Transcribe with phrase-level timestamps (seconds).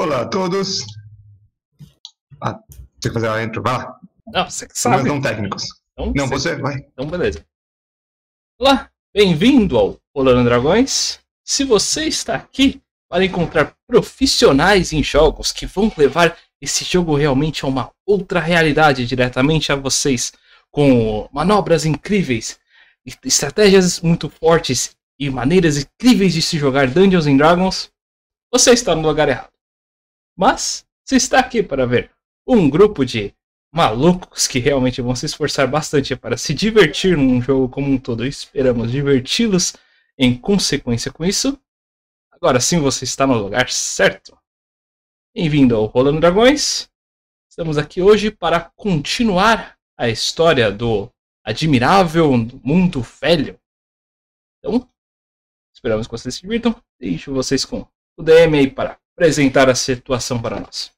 [0.00, 0.78] Olá a todos.
[2.40, 4.00] Ah, tem que fazer a intro, vai lá.
[4.28, 5.06] não, você que sabe.
[5.06, 5.64] não técnicos.
[5.92, 6.76] Então, Não, você- vai.
[6.78, 7.44] Então, beleza.
[8.58, 11.20] Olá, bem-vindo ao Rolando Dragões.
[11.44, 12.80] Se você está aqui
[13.10, 19.06] para encontrar profissionais em jogos que vão levar esse jogo realmente a uma outra realidade
[19.06, 20.32] diretamente a vocês,
[20.70, 22.58] com manobras incríveis,
[23.22, 27.90] estratégias muito fortes e maneiras incríveis de se jogar Dungeons and Dragons,
[28.50, 29.50] você está no lugar errado.
[30.40, 32.10] Mas você está aqui para ver
[32.46, 33.34] um grupo de
[33.70, 38.24] malucos que realmente vão se esforçar bastante para se divertir num jogo como um todo.
[38.24, 39.74] Esperamos diverti-los
[40.16, 41.60] em consequência com isso.
[42.30, 44.34] Agora sim você está no lugar certo.
[45.34, 46.90] Bem-vindo ao Rolando Dragões.
[47.46, 51.12] Estamos aqui hoje para continuar a história do
[51.44, 52.32] admirável
[52.64, 53.60] mundo velho.
[54.58, 54.88] Então,
[55.74, 56.74] esperamos que vocês se divirtam.
[56.98, 60.90] Deixo vocês com o DM aí para apresentar a situação para nós.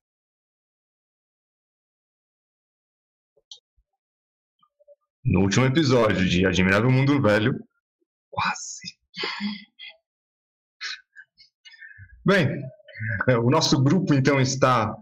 [5.24, 7.52] No último episódio de Admirável Mundo Velho.
[8.30, 8.96] Quase.
[12.24, 12.62] Bem,
[13.28, 14.96] é, o nosso grupo então está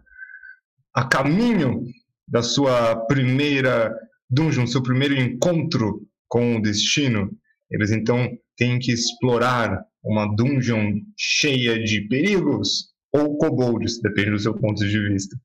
[0.94, 1.84] a caminho
[2.26, 3.94] da sua primeira
[4.30, 7.30] dungeon, seu primeiro encontro com o destino.
[7.70, 14.54] Eles então têm que explorar uma dungeon cheia de perigos ou kobolds, depende do seu
[14.54, 15.36] ponto de vista.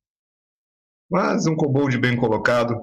[1.09, 2.75] Mas um kobold bem colocado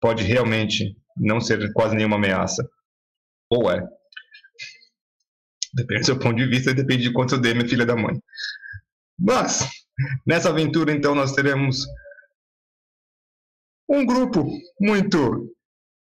[0.00, 2.68] pode realmente não ser quase nenhuma ameaça.
[3.50, 3.86] Ou é.
[5.74, 8.20] Depende do seu ponto de vista e depende de quanto DM é filha da mãe.
[9.18, 9.68] Mas,
[10.26, 11.86] nessa aventura, então, nós teremos
[13.88, 14.46] um grupo
[14.80, 15.54] muito,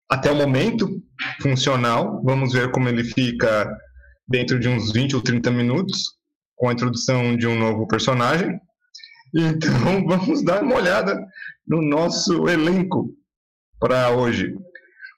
[0.09, 1.01] até o momento,
[1.42, 2.21] funcional.
[2.24, 3.69] Vamos ver como ele fica
[4.27, 6.18] dentro de uns 20 ou 30 minutos,
[6.56, 8.60] com a introdução de um novo personagem.
[9.34, 11.26] Então, vamos dar uma olhada
[11.68, 13.16] no nosso elenco
[13.80, 14.56] para hoje.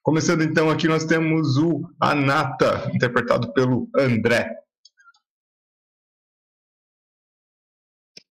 [0.02, 4.56] Começando então aqui, nós temos o Anata, interpretado pelo André.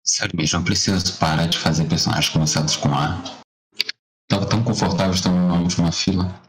[0.03, 3.23] Sério mesmo, eu preciso parar de fazer personagens começados com A.
[4.29, 6.41] Tava tão confortável estando na última fila.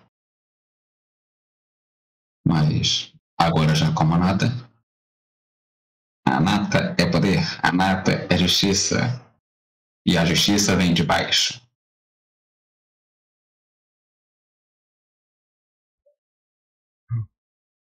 [2.45, 4.47] Mas agora já como a nata.
[6.27, 8.97] A nata é poder, a nata é justiça.
[10.05, 11.61] E a justiça vem de baixo.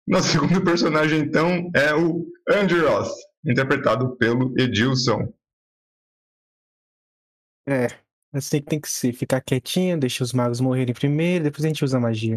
[0.06, 3.08] Nosso segundo personagem, então, é o Andros,
[3.44, 5.32] interpretado pelo Edilson.
[7.66, 7.86] É,
[8.30, 11.98] você tem que se ficar quietinho, deixa os magos morrerem primeiro, depois a gente usa
[11.98, 12.36] magia.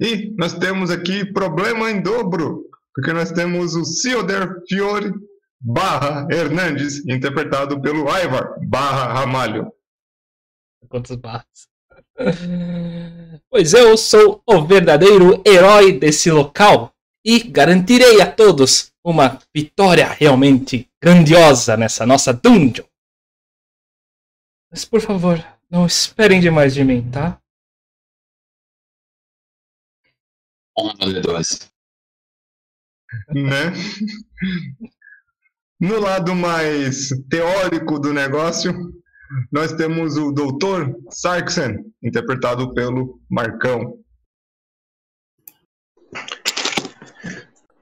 [0.00, 5.12] E nós temos aqui problema em dobro, porque nós temos o Cioder Fiore
[5.60, 9.72] barra Hernandes, interpretado pelo Ivar barra Ramalho.
[10.88, 11.68] Quantas barras?
[13.50, 16.92] Pois eu sou o verdadeiro herói desse local
[17.24, 22.84] e garantirei a todos uma vitória realmente grandiosa nessa nossa dungeon.
[24.70, 27.40] Mas por favor, não esperem demais de mim, tá?
[30.78, 31.70] Onda de 12.
[33.34, 33.72] né?
[35.80, 38.72] No lado mais teórico do negócio,
[39.50, 40.94] nós temos o Dr.
[41.10, 43.98] Sarksen, interpretado pelo Marcão.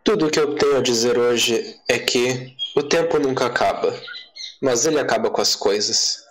[0.02, 1.54] Tudo o que eu tenho a dizer hoje
[1.90, 3.92] é que o tempo nunca acaba,
[4.62, 6.24] mas ele acaba com as coisas.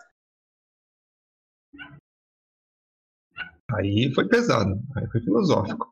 [3.71, 5.91] Aí foi pesado, aí foi filosófico.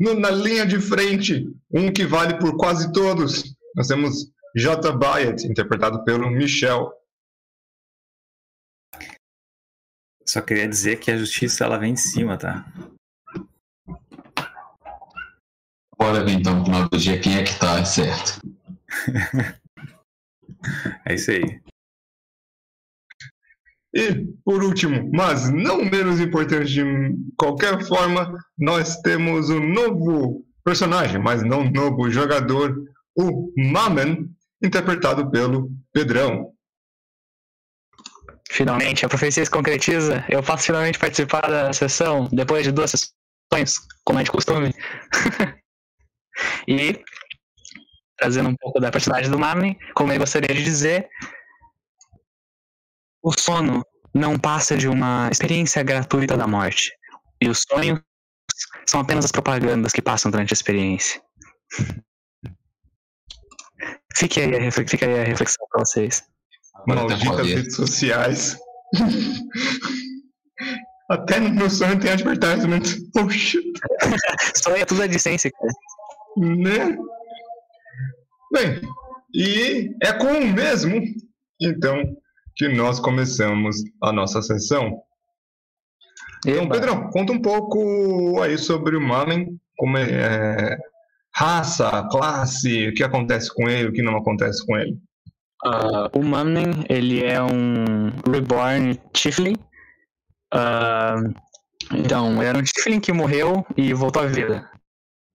[0.00, 4.92] No- na linha de frente, um que vale por quase todos, nós temos J.
[4.96, 6.90] Byatt, interpretado pelo Michel.
[10.26, 12.64] Só queria dizer que a justiça ela vem de cima, tá?
[15.98, 18.40] Bora ver então no final do dia quem é que tá certo.
[21.06, 21.62] É isso aí.
[23.94, 26.84] E, por último, mas não menos importante de
[27.36, 32.76] qualquer forma, nós temos um novo personagem, mas não novo jogador,
[33.16, 34.30] o Mamen,
[34.62, 36.52] interpretado pelo Pedrão.
[38.48, 40.24] Finalmente, a profecia se concretiza.
[40.28, 44.72] Eu posso finalmente participar da sessão depois de duas sessões, como é de costume.
[46.68, 47.02] e,
[48.16, 51.08] trazendo um pouco da personagem do Marlin, como eu gostaria de dizer,
[53.22, 53.84] o sono
[54.14, 56.92] não passa de uma experiência gratuita da morte.
[57.40, 58.00] E os sonhos
[58.86, 61.20] são apenas as propagandas que passam durante a experiência.
[64.14, 66.24] Fique aí, a aí a reflexão pra vocês.
[66.86, 68.58] Malditas redes sociais.
[71.10, 72.82] Até no meu sonho tem advertisement.
[73.12, 73.58] Poxa,
[74.56, 75.72] Sonho é tudo a licença, cara.
[76.36, 76.96] né?
[78.52, 78.80] Bem,
[79.34, 81.02] e é com o mesmo,
[81.60, 81.96] então,
[82.56, 85.00] que nós começamos a nossa sessão.
[86.46, 86.68] Então.
[86.68, 90.78] Pedrão, conta um pouco aí sobre o Mamen, como é, é,
[91.34, 94.98] raça, classe, o que acontece com ele, o que não acontece com ele.
[95.64, 99.56] Ah, o Mumning, ele é um Reborn Tiflin.
[100.52, 101.16] Ah,
[101.92, 104.68] então, ele era um Tiflin que morreu e voltou à vida.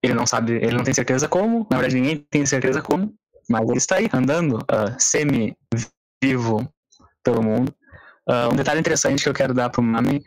[0.03, 3.13] Ele não sabe, ele não tem certeza como, na verdade ninguém tem certeza como,
[3.49, 6.67] mas ele está aí, andando, ah, semi-vivo
[7.25, 7.75] pelo mundo.
[8.27, 10.23] Ah, um detalhe interessante que eu quero dar pro Mumning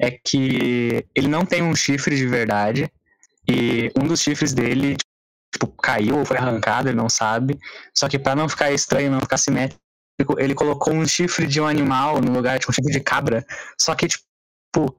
[0.00, 2.90] é que ele não tem um chifre de verdade,
[3.48, 4.96] e um dos chifres dele,
[5.52, 7.58] tipo, caiu ou foi arrancado, ele não sabe.
[7.94, 9.80] Só que pra não ficar estranho, não ficar simétrico,
[10.38, 13.44] ele colocou um chifre de um animal no lugar, tipo, um chifre de cabra.
[13.78, 14.96] Só que, tipo,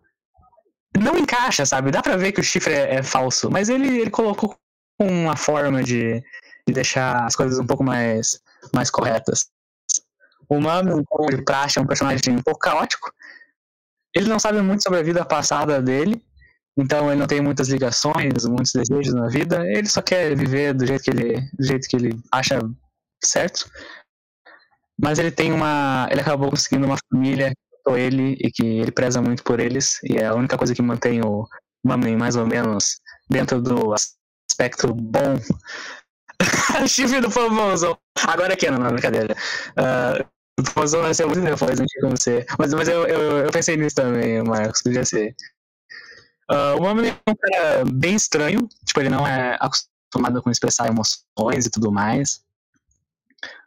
[0.97, 1.91] não encaixa, sabe?
[1.91, 4.57] Dá pra ver que o chifre é, é falso, mas ele, ele colocou
[4.99, 6.21] uma forma de,
[6.67, 8.39] de deixar as coisas um pouco mais,
[8.73, 9.52] mais corretas.
[10.49, 10.59] O
[11.05, 13.11] como de praxe, é um personagem um pouco caótico.
[14.15, 16.23] Ele não sabe muito sobre a vida passada dele,
[16.77, 19.65] então ele não tem muitas ligações, muitos desejos na vida.
[19.67, 22.59] Ele só quer viver do jeito que ele, do jeito que ele acha
[23.23, 23.69] certo.
[24.99, 29.21] Mas ele tem uma, ele acabou conseguindo uma família adotou ele e que ele preza
[29.21, 31.45] muito por eles e é a única coisa que mantém o
[31.85, 33.93] Mamen mais ou menos dentro do
[34.49, 35.37] aspecto bom.
[36.87, 37.97] Chifre do famoso.
[38.27, 39.35] Agora aqui, não, não, brincadeira.
[39.77, 40.25] Uh,
[40.59, 42.45] o famoso vai ser muito depois, não tinha.
[42.57, 45.35] Mas, mas eu, eu, eu pensei nisso também, Marcos, podia ser.
[46.51, 50.87] Uh, o Mamen é um cara bem estranho, tipo, ele não é acostumado com expressar
[50.87, 52.41] emoções e tudo mais.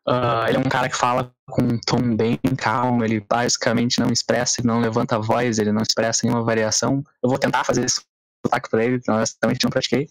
[0.06, 4.12] Uh, ele é um cara que fala com um tom bem calmo, ele basicamente não
[4.12, 7.02] expressa, ele não levanta a voz, ele não expressa nenhuma variação.
[7.20, 8.00] Eu vou tentar fazer esse
[8.44, 10.06] sotaque pra ele, honestamente não pratiquei.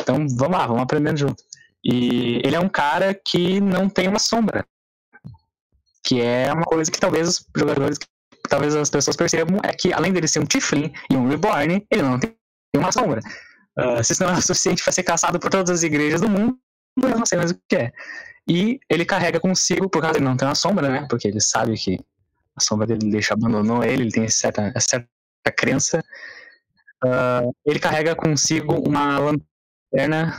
[0.00, 1.44] Então vamos lá, vamos aprendendo junto.
[1.84, 4.64] E ele é um cara que não tem uma sombra.
[6.04, 7.98] Que é uma coisa que talvez os jogadores,
[8.48, 12.02] talvez as pessoas percebam, é que além dele ser um Tiflin e um Reborn, ele
[12.02, 12.34] não tem
[12.76, 13.20] uma sombra.
[13.78, 16.28] Uh, se isso não é o suficiente para ser caçado por todas as igrejas do
[16.28, 16.58] mundo,
[17.02, 17.92] eu não sei mais o que é.
[18.48, 21.06] E ele carrega consigo, por causa ele não tem uma sombra, né?
[21.08, 21.98] Porque ele sabe que
[22.56, 25.08] a sombra dele deixa abandonou ele, ele tem certa, certa
[25.56, 26.02] crença.
[27.04, 30.38] Uh, ele carrega consigo uma lanterna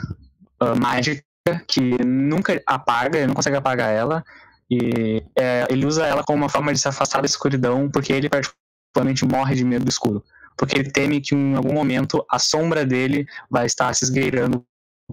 [0.61, 1.23] uh, mágica
[1.67, 4.23] que nunca apaga, ele não consegue apagar ela.
[4.69, 8.29] E é, ele usa ela como uma forma de se afastar da escuridão, porque ele
[8.29, 10.23] particularmente morre de medo do escuro.
[10.55, 14.63] Porque ele teme que em algum momento a sombra dele vai estar se esgueirando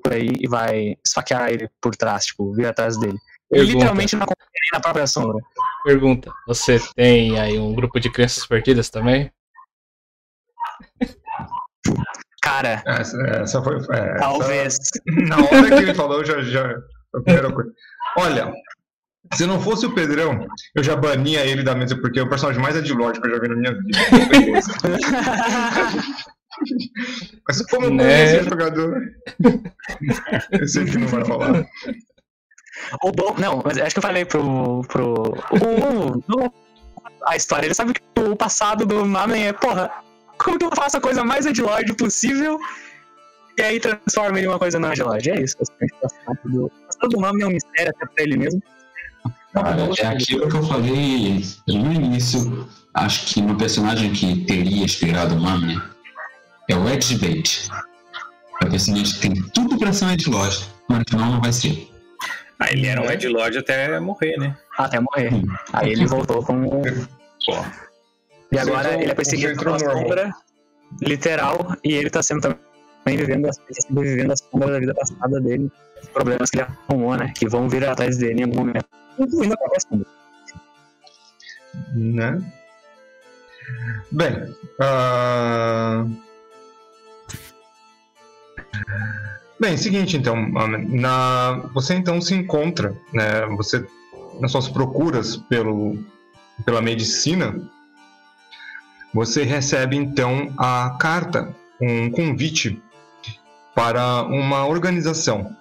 [0.02, 3.18] por aí e vai esfaquear ele por trás, tipo, vir atrás dele.
[3.50, 3.72] Ele Pergunta.
[3.72, 5.42] literalmente não consegue nem na própria sombra.
[5.84, 9.30] Pergunta: você tem aí um grupo de crianças perdidas também?
[12.48, 13.74] Cara, Essa, essa foi.
[13.76, 14.78] é, essa- talvez.
[15.28, 16.74] na hora que ele falou, já, já.
[17.14, 17.70] A primeira coisa.
[18.16, 18.52] Olha,
[19.34, 22.60] se não fosse o Pedrão, eu já bania ele da mesa, porque é o personagem
[22.62, 23.98] mais adilógico que eu já vi na minha vida.
[27.46, 28.24] Mas como Né?
[28.36, 29.00] esse jogador,
[30.52, 31.64] eu sei que não vai rolar.
[33.02, 34.82] O bom, não, mas acho que eu falei pro.
[34.88, 35.14] pro
[35.52, 36.52] o, o-
[37.26, 39.90] a história, ele sabe que o passado do Mamen é, porra,
[40.38, 42.58] como que eu faço a coisa mais Edlord possível
[43.58, 45.30] e aí transforma ele em uma coisa não Edlord?
[45.30, 45.94] É isso, basicamente.
[45.94, 48.62] O passado do, o passado do Mamen é um mistério até pra ele mesmo.
[49.52, 52.68] Cara, é aquilo que eu falei no início.
[52.94, 55.80] Acho que no personagem que teria inspirado o Mamne
[56.68, 57.68] é o Edge Bait.
[58.62, 61.40] É o personagem que tem tudo pra ser um Edge Lodge, mas no final não
[61.40, 61.88] vai ser.
[62.60, 64.56] Ah, ele era um Ed Lodge até morrer, né?
[64.76, 65.30] Até morrer.
[65.72, 66.82] Aí ele voltou com.
[67.46, 67.64] Pô.
[68.50, 70.32] E agora ele é perseguido por uma sombra
[71.02, 72.58] literal e ele tá sendo também
[73.16, 73.48] vivendo
[73.86, 75.70] sobrevivendo as sombras da vida passada dele,
[76.02, 77.32] os problemas que ele arrumou, né?
[77.34, 78.86] Que vão vir atrás dele em algum momento.
[79.18, 80.06] Incluindo a própria sombra.
[81.94, 82.52] Né?
[84.10, 86.06] Bem, ah,
[89.60, 90.34] bem, seguinte então,
[90.88, 93.44] na você então se encontra, né?
[93.56, 93.86] Você
[94.40, 95.98] nas suas procuras pelo
[96.64, 97.54] pela medicina,
[99.12, 102.82] você recebe então a carta, um convite
[103.74, 105.54] para uma organização.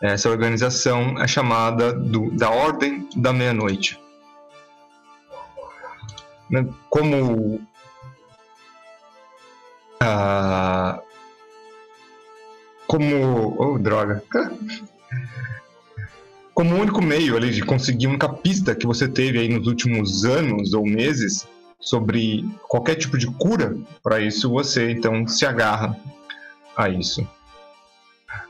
[0.00, 3.98] Essa organização é chamada do, da Ordem da Meia-Noite
[6.88, 7.60] como
[10.00, 11.00] ah,
[12.86, 13.56] como.
[13.58, 14.22] Oh, droga.
[16.54, 20.24] Como único meio ali de conseguir a única pista que você teve aí nos últimos
[20.24, 21.46] anos ou meses
[21.80, 25.98] sobre qualquer tipo de cura para isso, você então se agarra
[26.76, 27.26] a isso.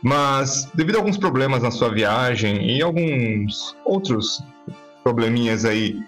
[0.03, 4.43] Mas devido a alguns problemas na sua viagem e alguns outros
[5.03, 6.01] probleminhas aí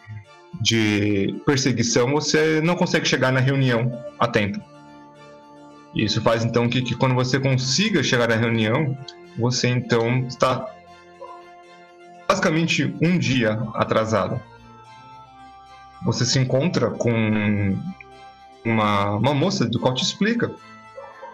[0.61, 4.61] de perseguição, você não consegue chegar na reunião a tempo.
[5.95, 8.97] Isso faz então que, que quando você consiga chegar na reunião,
[9.37, 10.69] você então está
[12.29, 14.41] basicamente um dia atrasado.
[16.05, 17.77] Você se encontra com
[18.65, 20.51] uma, uma moça do qual te explica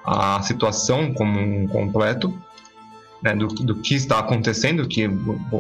[0.05, 2.33] a situação como um completo,
[3.23, 5.09] né, do, do que está acontecendo, que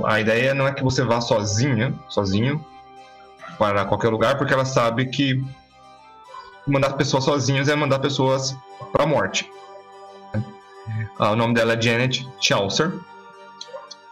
[0.04, 2.64] a ideia não é que você vá sozinha, sozinho,
[3.58, 5.42] para qualquer lugar, porque ela sabe que
[6.66, 8.56] mandar pessoas sozinhas é mandar pessoas
[8.92, 9.50] para a morte.
[11.18, 12.92] O nome dela é Janet Chaucer.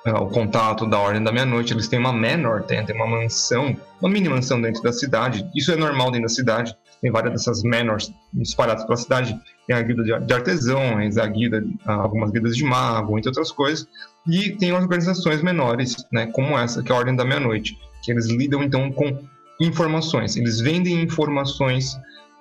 [0.07, 3.75] Ah, o contato da Ordem da Meia-Noite, eles têm uma manor, tem, tem uma mansão,
[4.03, 5.49] uma mini mansão dentro da cidade.
[5.57, 6.77] Isso é normal dentro da cidade.
[7.01, 9.39] Tem várias dessas manors espalhadas pela cidade.
[9.67, 13.89] Tem a guilda de, artesãos, a guilda, algumas guildas de mago, entre outras coisas.
[14.27, 18.27] E tem organizações menores, né, como essa, que é a Ordem da Meia-Noite, que eles
[18.27, 19.19] lidam então com
[19.59, 20.37] informações.
[20.37, 21.99] Eles vendem informações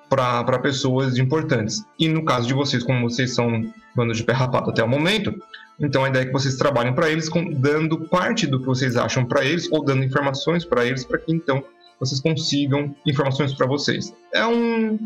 [0.10, 1.84] para pessoas importantes.
[1.98, 5.34] E no caso de vocês, como vocês são bando de pé rapado até o momento,
[5.80, 8.96] então a ideia é que vocês trabalhem para eles, com, dando parte do que vocês
[8.96, 11.64] acham para eles, ou dando informações para eles, para que então
[12.00, 14.14] vocês consigam informações para vocês.
[14.34, 15.00] É um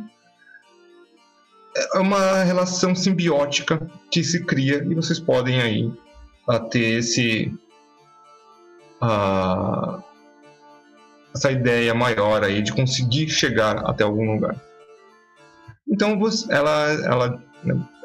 [1.93, 5.85] é uma relação simbiótica que se cria e vocês podem aí
[6.47, 7.53] uh, ter esse
[9.01, 10.01] uh,
[11.35, 14.55] essa ideia maior aí de conseguir chegar até algum lugar.
[15.87, 17.43] Então ela, ela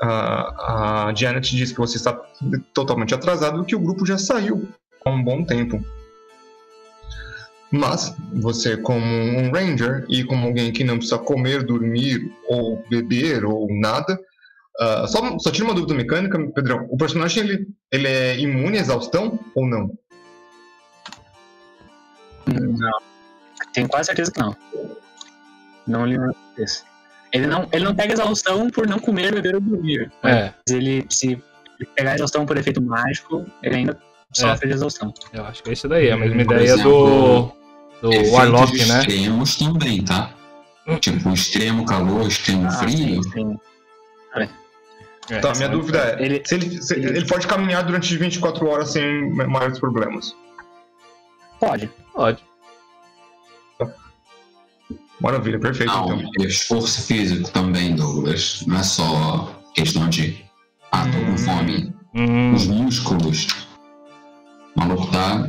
[0.01, 2.13] a, a Janet diz que você está
[2.73, 4.69] totalmente atrasado e que o grupo já saiu
[5.05, 5.85] há um bom tempo.
[7.71, 13.47] Mas você, como um ranger e como alguém que não precisa comer, dormir ou beber
[13.47, 14.21] ou nada,
[14.79, 16.87] uh, só, só tira uma dúvida mecânica, Pedrão.
[16.91, 19.91] O personagem ele, ele é imune à exaustão ou não?
[22.47, 23.01] Não.
[23.73, 24.55] Tenho quase certeza que não.
[25.87, 26.85] Não lembro desse.
[27.33, 30.11] Ele não, ele não pega exaustão por não comer, beber ou dormir.
[30.23, 30.53] É.
[30.67, 31.43] Mas ele, se
[31.97, 33.99] pegar exaustão por efeito mágico, ele ainda
[34.33, 35.13] sofre de exaustão.
[35.33, 37.53] Eu acho que é isso daí, é a mesma Por ideia exemplo,
[38.03, 38.99] do, do Warlock, né?
[39.01, 40.31] extremos também, tá?
[41.01, 43.23] Tipo, extremo calor, extremo Ah, frio.
[43.23, 43.59] sim, sim.
[45.31, 45.39] É.
[45.39, 49.31] Tá, minha dúvida é, Ele- se ele, se ele pode caminhar durante 24 horas sem
[49.35, 50.35] maiores problemas.
[51.61, 51.89] Pode.
[52.13, 52.43] Pode.
[55.23, 56.45] Maravilha, perfeito Não, então.
[56.47, 58.63] esforço físico também, Douglas.
[58.67, 60.45] Não é só questão de.
[60.91, 61.39] Ah, tô com Hum.
[61.39, 61.95] fome.
[62.15, 63.47] Hum, Os músculos.
[64.77, 65.49] O maluco tá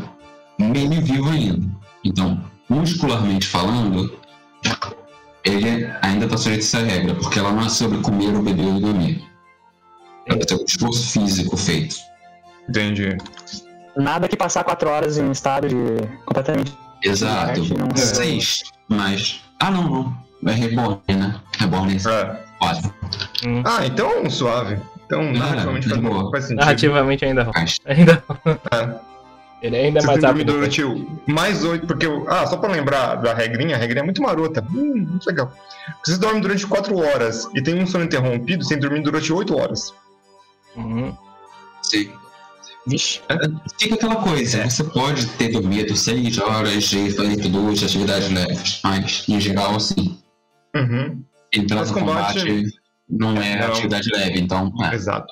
[0.60, 1.68] meio vivo ainda.
[2.06, 4.18] Então, muscularmente falando,
[5.44, 8.66] ele ainda tá sujeito a essa regra, porque ela não é sobre comer ou beber
[8.66, 9.24] ou dormir.
[10.28, 11.96] É um esforço físico feito.
[12.70, 13.18] Entendi.
[13.98, 15.76] Nada que passar quatro horas em estado de
[16.26, 16.74] completamente.
[17.04, 17.60] Exato.
[17.78, 17.98] Não é.
[17.98, 19.43] Seis, mas.
[19.60, 20.24] Ah, não, não.
[20.46, 21.36] É reborn, né?
[21.58, 22.40] Reborn é É.
[22.60, 22.94] quatro.
[23.66, 24.78] Ah, então suave.
[25.06, 26.32] Então, narrativamente faz, boa.
[26.32, 26.60] faz sentido.
[26.60, 28.24] narrativamente ainda Mas, ainda
[28.72, 29.14] É.
[29.62, 30.54] Ele ainda é Você mais tem dormido rápido.
[30.54, 32.06] durante o- mais oito, porque.
[32.06, 34.62] eu- Ah, só pra lembrar da regrinha, a regrinha é muito marota.
[34.74, 35.54] Hum, muito legal.
[36.04, 39.94] Vocês dormem durante quatro horas e tem um sono interrompido, sem dormir durante oito horas.
[40.76, 41.16] Uhum.
[41.82, 42.12] sim.
[42.86, 43.22] Vixe.
[43.80, 49.24] Fica aquela coisa, você pode ter dormido seis horas e feito duas atividades leves, mas
[49.30, 50.20] em geral, assim,
[50.76, 52.66] Uhum, entrar Mas no combate- combate,
[53.08, 53.68] não é Não.
[53.68, 54.74] atividade leve, então.
[54.92, 54.96] É.
[54.96, 55.32] exato.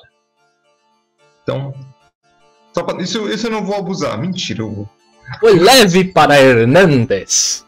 [1.42, 1.74] Então.
[2.72, 3.02] Só pra...
[3.02, 4.16] isso, isso eu não vou abusar.
[4.18, 4.88] Mentira, eu vou.
[5.40, 7.66] Foi leve para Hernandes.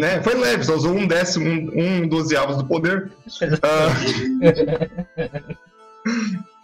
[0.00, 0.22] né?
[0.22, 3.12] Foi leve, só usou um décimo, um, um dozeavos do poder.
[3.62, 3.92] Ah.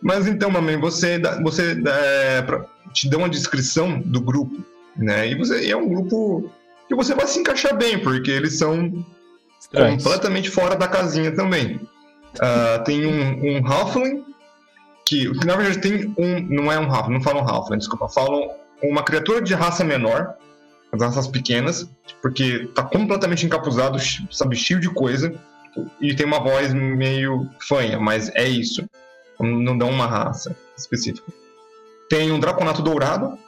[0.00, 2.44] Mas então, mamãe, você, você é,
[2.92, 4.64] te dá uma descrição do grupo,
[4.96, 5.28] né?
[5.28, 6.50] E você é um grupo
[6.88, 9.04] que você vai se encaixar bem, porque eles são
[9.60, 10.02] Estranhos.
[10.02, 11.80] completamente fora da casinha também.
[12.40, 14.24] Ah, tem um, um Halfling,
[15.06, 16.40] que, que na verdade tem um.
[16.48, 18.50] Não é um Halfling, não falam Halfling, desculpa, falam
[18.82, 20.34] uma criatura de raça menor,
[20.92, 21.88] as raças pequenas,
[22.22, 23.98] porque tá completamente encapuzado,
[24.30, 25.34] sabe, cheio de coisa,
[26.00, 28.88] e tem uma voz meio fanha, mas é isso.
[29.40, 31.32] Não dá uma raça específica.
[32.08, 33.38] Tem um Draconato Dourado,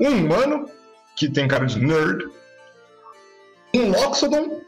[0.00, 0.68] um humano,
[1.16, 2.26] que tem cara de nerd,
[3.74, 4.60] um Loxodon,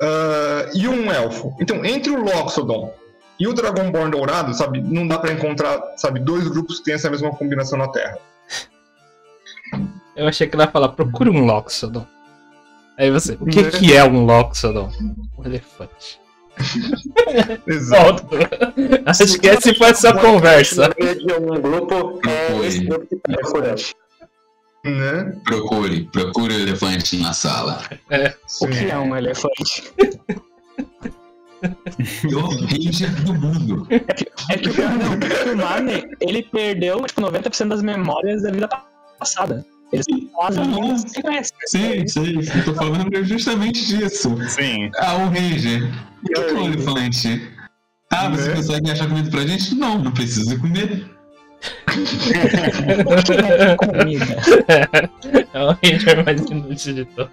[0.00, 1.54] ah, e um elfo.
[1.60, 2.92] Então, entre o Loxodon
[3.38, 7.08] E o Dragonborn dourado, sabe, não dá pra encontrar, sabe, dois grupos que têm essa
[7.08, 8.18] mesma combinação na Terra.
[10.14, 12.06] Eu achei que ela ia falar, procure um Loxodon.
[12.98, 13.70] Aí você, o que, Né?
[13.70, 14.90] que é um Loxodon?
[15.38, 16.19] Um elefante.
[17.66, 18.26] Exato.
[19.40, 20.90] Que essa foi essa conversa.
[21.40, 22.66] Um grupo é Oi.
[22.66, 23.82] esse grupo que tá procurando.
[24.84, 25.36] Né?
[25.44, 27.82] Procure, procure o elefante na sala.
[28.62, 29.92] O que é um elefante?
[31.62, 33.86] O Ranger do mundo.
[33.90, 38.50] É que o pior não, porque o Marne, ele perdeu, tipo, 90% das memórias da
[38.50, 38.68] vida
[39.18, 39.66] passada.
[39.92, 41.56] Eles fazem meninas que conhecem.
[41.66, 44.36] Sim, sim, eu tô falando justamente disso.
[44.48, 44.90] Sim.
[44.98, 45.90] Ah, o Ranger.
[46.22, 47.50] O que é um elefante?
[48.12, 48.54] Ah, você Né?
[48.56, 49.74] consegue achar comida pra gente?
[49.74, 51.04] Não, não precisa comer.
[51.90, 54.36] O que é comida?
[55.52, 57.32] É o Ranger mais inútil de todos.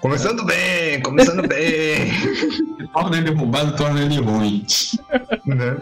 [0.00, 2.12] Começando bem, começando bem.
[2.92, 4.64] Torna ele roubado, torna ele ruim.
[5.46, 5.76] né?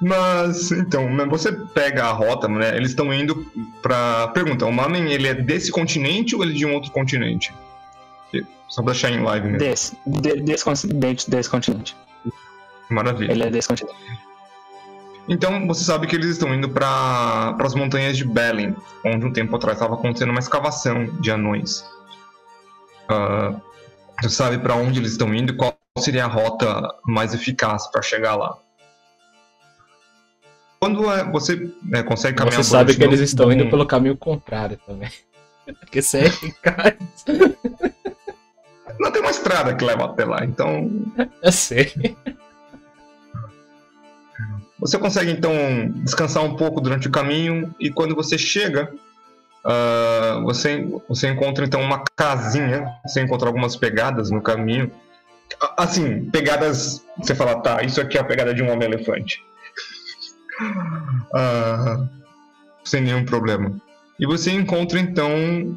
[0.00, 2.76] Mas, então, você pega a rota, né?
[2.76, 3.44] Eles estão indo
[3.82, 4.28] pra.
[4.28, 7.52] Pergunta, o Mamen, ele é desse continente ou ele é de um outro continente?
[8.68, 9.58] Só pra deixar em live mesmo.
[9.58, 11.96] Desse, de- desse, continente, desse continente.
[12.90, 13.32] Maravilha.
[13.32, 13.96] Ele é desse continente.
[15.26, 19.56] Então, você sabe que eles estão indo para as montanhas de Belém, onde um tempo
[19.56, 21.84] atrás estava acontecendo uma escavação de anões.
[23.08, 23.54] Ah,
[24.20, 28.02] você sabe para onde eles estão indo e qual seria a rota mais eficaz para
[28.02, 28.58] chegar lá.
[30.80, 34.78] Quando é, você né, consegue caminhar Você sabe que eles estão indo pelo caminho contrário
[34.86, 35.10] também.
[35.80, 36.94] Porque você é eficaz.
[38.98, 40.90] Não tem uma estrada que leva até lá, então
[41.42, 41.92] Eu sei.
[44.78, 45.52] Você consegue então
[46.04, 48.92] descansar um pouco durante o caminho e quando você chega,
[49.64, 54.90] ah, você, você encontra então uma casinha, você encontra algumas pegadas no caminho.
[55.76, 59.44] Assim, pegadas, você fala, tá, isso aqui é a pegada de um homem-elefante.
[61.34, 62.04] Ah,
[62.84, 63.72] sem nenhum problema.
[64.18, 65.30] E você encontra então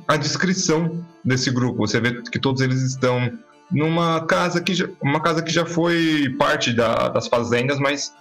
[0.08, 1.86] a descrição desse grupo.
[1.88, 3.32] Você vê que todos eles estão
[3.72, 8.14] numa casa que já, uma casa que já foi parte da- das fazendas, mas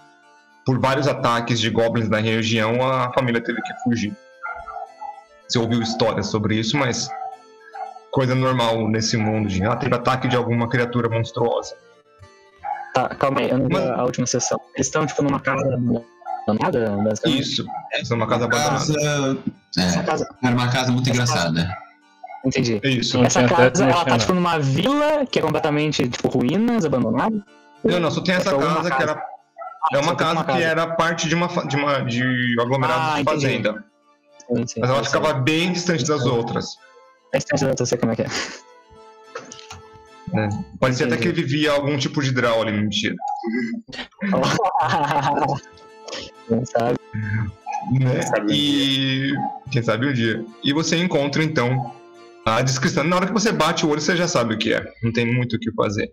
[0.65, 4.15] por vários ataques de goblins na região, a família teve que fugir.
[5.47, 7.09] Você ouviu histórias sobre isso, mas
[8.11, 11.75] coisa normal nesse mundo de ah, teve ataque de alguma criatura monstruosa.
[12.93, 14.59] Tá, calma aí, eu não vi Mas- a última sessão.
[14.75, 15.65] Eles estão, tipo, numa casa
[16.47, 17.13] abandonada?
[17.25, 17.65] Isso,
[18.01, 18.79] isso é uma casa abandonada.
[18.79, 19.37] Casa.
[19.77, 21.77] Essa É, casa, era uma casa muito engraçada.
[22.45, 22.79] entendi.
[22.83, 23.17] Isso.
[23.17, 27.43] Não Essa casa, ela tá, tipo, numa vila que é completamente, tipo, ruínas, abandonada?
[27.83, 29.03] Não, não, só tem essa É uma casa que casa.
[29.11, 29.25] era.
[29.93, 32.21] É uma só tem casa que era parte de uma, fa- de uma de
[32.61, 33.41] aglomerado Ah, de entendi.
[33.41, 33.83] fazenda.
[34.47, 35.07] Sim, sim, Mas ela sei.
[35.11, 36.65] ficava bem distante das outras.
[37.33, 38.25] É distante da eu sei como é que é.
[40.79, 41.41] Parecia até que Entendi.
[41.43, 43.15] vivia algum tipo de draw ali, mentira.
[46.49, 46.97] Não sabe?
[47.99, 48.21] né?
[48.21, 49.33] sabe um E
[49.71, 50.43] quem sabe um dia.
[50.63, 51.91] E você encontra então
[52.45, 53.03] a descrição.
[53.03, 54.83] Na hora que você bate o olho, você já sabe o que é.
[55.03, 56.11] Não tem muito o que fazer.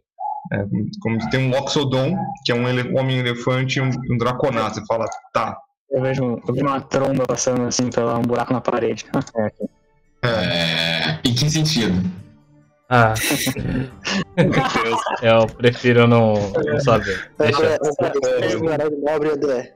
[0.52, 0.64] É,
[1.00, 4.76] como tem um Loxodon, que é um ele- homem-elefante e um, um Draconato.
[4.76, 5.56] Você fala, tá.
[5.90, 9.04] Eu vejo, eu vejo uma tromba passando assim pela um buraco na parede.
[9.37, 9.50] É.
[10.24, 12.02] É, em que sentido?
[12.90, 13.12] Ah,
[14.37, 15.00] Meu Deus.
[15.22, 17.30] eu prefiro não, não saber.
[17.38, 17.78] Deixa.
[19.02, 19.74] Nobre, André.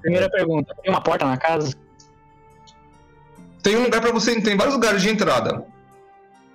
[0.00, 1.74] Primeira pergunta: tem uma porta na casa?
[3.62, 4.40] Tem um lugar pra você.
[4.40, 5.64] Tem vários lugares de entrada.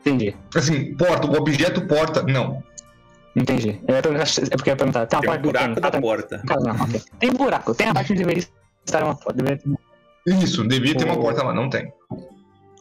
[0.02, 2.62] Entendi, Assim, porta, o objeto porta, não.
[3.36, 3.82] entendi.
[3.88, 5.74] Eu ia perguntar, se- é porque eu ia perguntar: tem uma Tem um porta buraco
[5.74, 6.42] tem, da ah, tem- porta.
[6.48, 7.00] caso, não.
[7.20, 8.44] Tem buraco, tem a parte onde deveria
[8.86, 9.34] estar uma porta.
[9.42, 11.92] Deveria ter Isso, devia ter uma O- porta lá, não tem.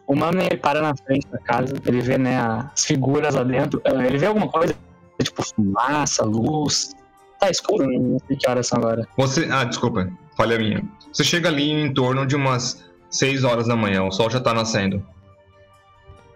[0.06, 3.80] O mano ele para na frente da casa, ele vê né, as figuras lá dentro,
[3.84, 4.74] eh, ele vê alguma coisa,
[5.22, 6.94] tipo fumaça, luz.
[7.40, 9.08] Tá escuro, não sei que horas são agora.
[9.16, 9.48] Você.
[9.50, 10.82] Ah, desculpa, falha minha.
[11.12, 14.52] Você chega ali em torno de umas 6 horas da manhã, o sol já tá
[14.52, 15.04] nascendo.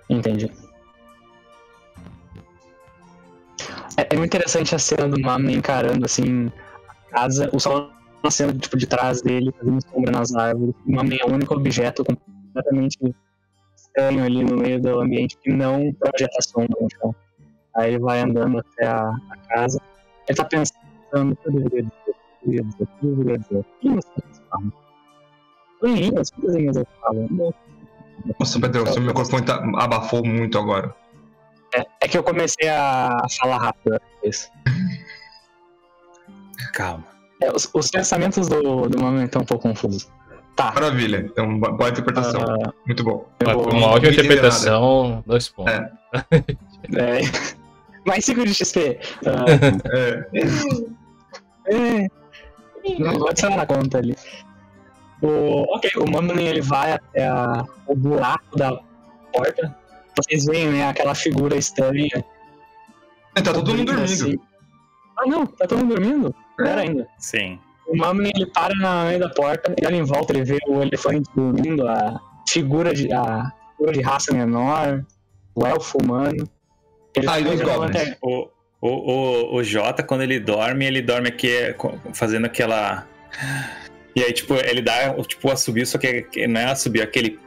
[0.09, 0.51] Entendi.
[3.97, 6.51] É, é muito interessante a cena do Mami encarando assim
[6.89, 7.91] a casa, o sol
[8.23, 10.75] nascendo tipo de trás dele, fazendo sombra nas árvores.
[10.87, 12.99] O Mami é o único objeto completamente
[13.77, 17.15] estranho ali no meio do ambiente que não projeta sombra no chão.
[17.77, 19.81] Aí ele vai andando até a, a casa.
[20.29, 20.79] Ele tá pensando
[21.13, 21.87] eu deveria
[22.57, 23.65] o que eu deveria dizer, o que eu deveria dizer.
[23.81, 24.73] Que linhas que eles falam?
[25.83, 26.31] Linhas
[26.77, 27.55] eles falam?
[28.41, 30.95] Nossa, Pedro, seu microfone tá, abafou muito agora.
[31.75, 33.95] É, é que eu comecei a falar rápido.
[33.95, 34.51] é Isso.
[36.75, 37.05] Calma.
[37.41, 40.11] É, os, os pensamentos do, do momento estão um pouco confusos.
[40.57, 40.73] Tá.
[40.73, 42.41] Maravilha, então bo- boa interpretação.
[42.43, 43.29] ah, Muito bom.
[43.39, 45.73] eu uma ótima interpretação, dois pontos.
[45.73, 45.93] É.
[46.99, 47.21] é,
[48.05, 48.99] Mais 5 de XP.
[49.25, 49.45] Ah,
[49.95, 50.27] É,
[52.03, 52.09] é.
[52.98, 54.16] Não vou adicionar na conta ali.
[55.20, 58.79] O, ok, o Mamman ele vai até a- o buraco da
[59.33, 59.77] porta.
[60.16, 62.24] Vocês veem, né, aquela figura estranha.
[63.35, 64.16] é, tá todo mundo Assim.
[64.24, 64.42] dormindo.
[65.18, 66.35] Ah, não, tá todo mundo dormindo?
[66.57, 67.07] Pera ainda.
[67.18, 67.59] Sim.
[67.87, 70.83] O Mamman ele para na meio da porta, ele olha em volta, ele vê o
[70.83, 75.05] elefante dormindo, a figura de, a figura de raça menor,
[75.55, 76.48] o elfo humano.
[77.14, 78.16] Ele Ah, e os goblins?
[78.22, 78.48] O,
[78.81, 81.75] o, o, o Jota, quando ele dorme, ele dorme aqui é,
[82.12, 83.07] fazendo aquela.
[84.14, 87.38] E aí, tipo, ele dá tipo, o assobio, só que não é assobio, é aquele.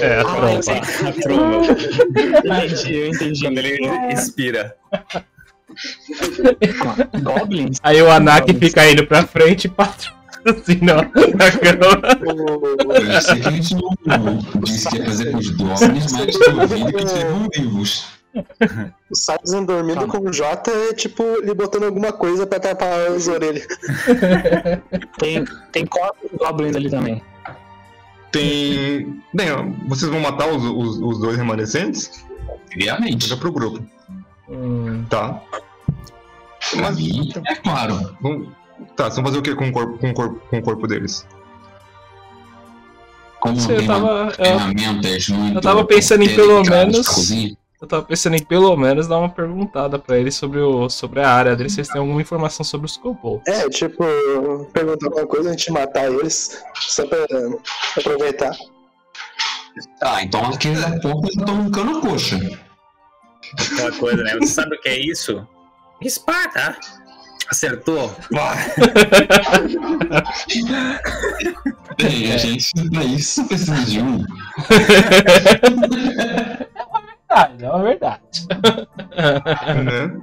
[0.00, 0.62] É, Ah, eu pronto.
[0.64, 0.80] sei.
[1.08, 3.44] a tromba, entendi, eu entendi.
[3.44, 3.78] quando ele
[4.12, 4.76] expira.
[7.22, 7.78] Goblins?
[7.82, 9.68] Aí o Anak fica indo pra frente e
[10.44, 10.96] assim, não,
[11.36, 12.00] na cama.
[12.94, 13.02] Que
[13.46, 13.90] a gente não
[14.64, 18.06] disse que ia fazer com os goblins, mas tô ouvindo que eles vão vivos.
[19.10, 23.26] O Sizen dormindo com o Jota é tipo ele botando alguma coisa pra tapar as
[23.26, 23.66] orelhas.
[25.18, 27.20] Tem, tem quatro goblins ali também.
[28.30, 29.20] Tem.
[29.34, 32.24] Bem, ó, vocês vão matar os, os, os dois remanescentes?
[32.48, 33.24] Obviamente.
[33.24, 33.84] Fica pro grupo,
[34.48, 35.40] Hum, tá?
[36.76, 38.16] Mas mim, é claro.
[38.20, 38.48] vamos-
[38.96, 40.86] Tá, vocês vão fazer o que com o corpo, com o corpo, com o corpo
[40.86, 41.26] deles?
[43.40, 44.32] Como sei, eu tava.
[44.38, 44.60] Eu,
[45.36, 49.18] muito eu tava pensando em pelo menos- cozinha, eu tava pensando em pelo menos dar
[49.18, 52.62] uma perguntada pra ele sobre, o, sobre a área dele, se eles têm alguma informação
[52.62, 53.42] sobre os kobolds.
[53.48, 54.04] É, tipo,
[54.72, 57.18] perguntar alguma coisa antes de matar eles, só pra
[57.96, 58.54] aproveitar.
[60.02, 62.38] Ah, então aqueles da porta já estão arrancando a coxa.
[63.72, 64.36] Aquela coisa, né?
[64.36, 65.46] Você sabe o que é isso?
[66.02, 66.76] Espada!
[67.48, 68.14] Acertou!
[71.96, 74.24] Bem, a gente pra isso precisa de um.
[77.30, 78.22] Verdade, é uma verdade.
[79.84, 80.20] né?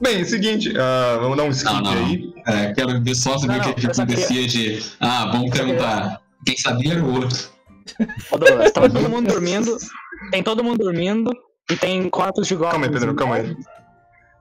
[0.00, 1.92] Bem, é o seguinte, ah, vamos dar um skip Não, não.
[2.06, 2.32] aí.
[2.46, 4.82] É, quero ver só saber Não, o que, não, que acontecia de.
[5.00, 6.20] Ah, vamos perguntar.
[6.46, 7.50] Quem sabia era o outro.
[8.30, 9.76] Ô, Douglas, tava todo mundo dormindo.
[10.30, 11.32] Tem todo mundo dormindo
[11.70, 12.72] e tem quartos de goblins.
[12.72, 13.56] Calma aí, Pedro, calma aí.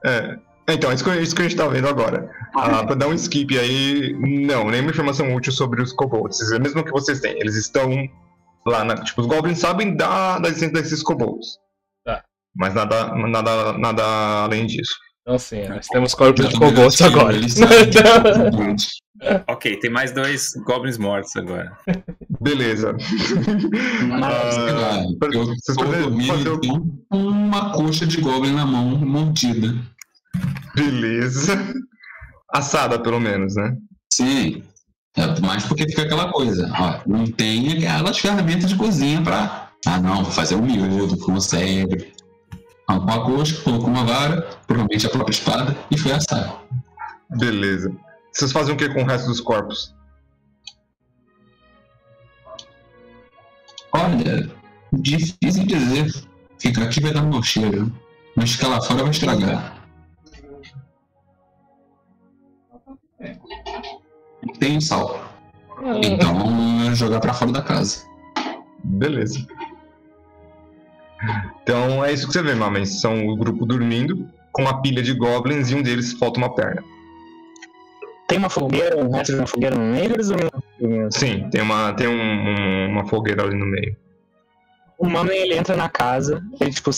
[0.05, 0.37] É,
[0.69, 2.29] então, isso que, isso que a gente tá vendo agora.
[2.55, 4.13] Ah, pra dar um skip aí,
[4.45, 6.39] não, nenhuma informação útil sobre os kobolds.
[6.51, 7.89] É mesmo que vocês têm, eles estão
[8.71, 8.95] lá na.
[8.95, 11.57] Tipo, os goblins sabem da, da existência desses kobolds.
[12.05, 12.23] Tá.
[12.55, 14.03] Mas nada, nada, nada
[14.43, 14.93] além disso.
[15.21, 17.37] Então assim, nós temos corpos de kobolds agora.
[19.47, 21.75] Ok, tem mais dois goblins mortos agora.
[22.39, 22.95] Beleza.
[24.07, 24.55] Mas,
[25.19, 26.59] per- eu vocês podem fazer então,
[27.09, 29.73] com uma coxa de goblin na mão, mordida.
[30.75, 31.57] Beleza.
[32.53, 33.75] Assada, pelo menos, né?
[34.13, 34.63] Sim.
[35.17, 36.71] É, mais porque fica aquela coisa.
[36.79, 39.71] Ó, não tem aquelas ferramentas de cozinha pra.
[39.85, 42.13] Ah, não, vou fazer um miúdo, consegue.
[42.87, 46.63] Arrancou a coxa, colocou uma vara, provavelmente a própria espada, e foi assar.
[47.31, 47.91] Beleza.
[48.31, 49.95] Vocês fazem o que com o resto dos corpos?
[53.91, 54.49] Olha,
[54.93, 56.13] difícil dizer.
[56.59, 57.91] Ficar aqui vai dar mau cheiro.
[58.35, 59.77] Mas ficar lá fora vai estragar.
[64.59, 65.19] Tem sal.
[66.03, 68.05] Então, é jogar pra fora da casa.
[68.83, 69.45] Beleza.
[71.63, 73.01] Então é isso que você vê, Mamens.
[73.01, 76.83] São o grupo dormindo, com uma pilha de goblins e um deles falta uma perna.
[78.27, 81.09] tem uma fogueira, um resto de uma fogueira no meio, eles dormiram.
[81.11, 83.95] Sim, tem uma, tem um- um- uma fogueira ali no meio.
[84.97, 86.91] O Mano ele entra na casa, ele tipo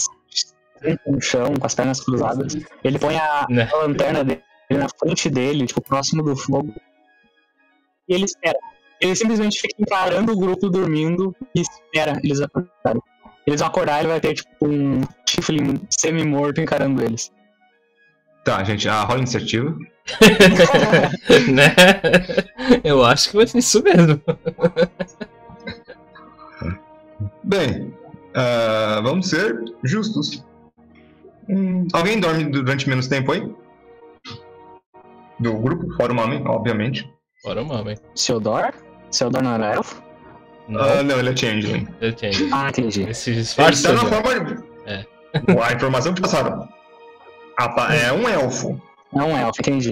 [1.06, 2.58] no chão com as pernas cruzadas.
[2.84, 3.70] Ele põe a, Né.
[3.72, 6.74] a lanterna dele na frente dele, tipo próximo do fogo.
[8.10, 8.58] E ele espera.
[9.00, 13.02] Ele simplesmente fica encarando o grupo dormindo e espera eles acordarem.
[13.48, 17.32] Eles vão acordar, ele vai ter tipo um Tiflin semi-morto encarando eles.
[18.44, 19.76] Tá, gente, ah, rola iniciativa.
[21.54, 21.74] né?
[22.84, 24.22] Eu acho que vai ser isso mesmo.
[27.44, 27.94] Bem,
[28.34, 30.44] ah, vamos ser justos.
[31.48, 33.52] Hum, alguém dorme durante menos tempo aí?
[35.40, 37.10] Do grupo, fora o Mamen, obviamente.
[37.44, 37.98] Bora, mama, hein?
[38.16, 38.74] Seodor?
[39.12, 40.02] Seodor não era elfo?
[40.68, 41.88] Não, Ah, não, ele é Changeling.
[42.02, 42.54] eu tenho.
[42.54, 43.04] Ah, entendi.
[43.10, 43.84] Esse Ele disfarce.
[43.84, 44.64] tá na forma.
[44.86, 45.06] É.
[45.64, 46.68] A informação que passaram.
[47.92, 48.82] É um elfo,
[49.14, 49.92] É um elfo, entendi.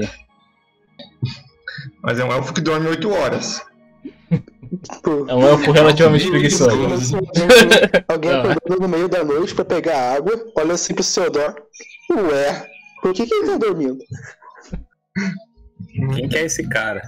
[2.01, 3.61] mas é um elfo que dorme 8 horas.
[4.31, 6.77] É um elfo relativamente preguiçoso.
[8.07, 11.55] Alguém acordando no meio da noite pra pegar água, olha assim pro Seodor.
[12.11, 12.67] Ué,
[13.01, 13.97] por que, que ele tá dormindo?
[16.13, 17.01] Quem que é esse cara?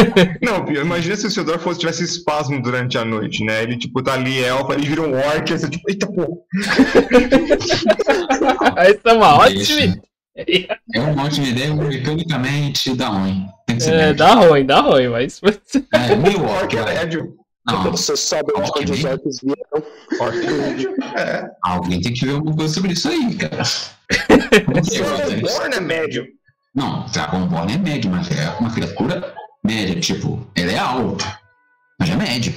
[0.42, 3.62] Não, imagina se o Theodore fosse tivesse espasmo durante a noite, né?
[3.62, 6.36] Ele, tipo, tá ali, elfo, ele vira um orc, você, tipo, eita porra.
[8.76, 10.78] Essa é uma ótima ideia.
[10.94, 13.46] É uma ótima ideia, mecanicamente dá ruim.
[13.66, 15.40] Tem que ser É, dá ruim, dá ruim, mas.
[15.92, 17.34] É, meio Orc é médio.
[17.66, 19.90] Não, Você sabe onde os orcs vieram?
[20.20, 20.94] Orc é médio.
[21.16, 21.50] É.
[21.62, 23.62] alguém tem que ver alguma coisa sobre isso aí, cara.
[23.62, 25.02] O que acontece?
[25.02, 26.26] Dragonborn é médio.
[26.76, 29.34] Não, Dragonborn é médio, mas é uma criatura
[29.64, 29.98] média.
[29.98, 31.24] Tipo, ele é alto,
[31.98, 32.54] mas é médio.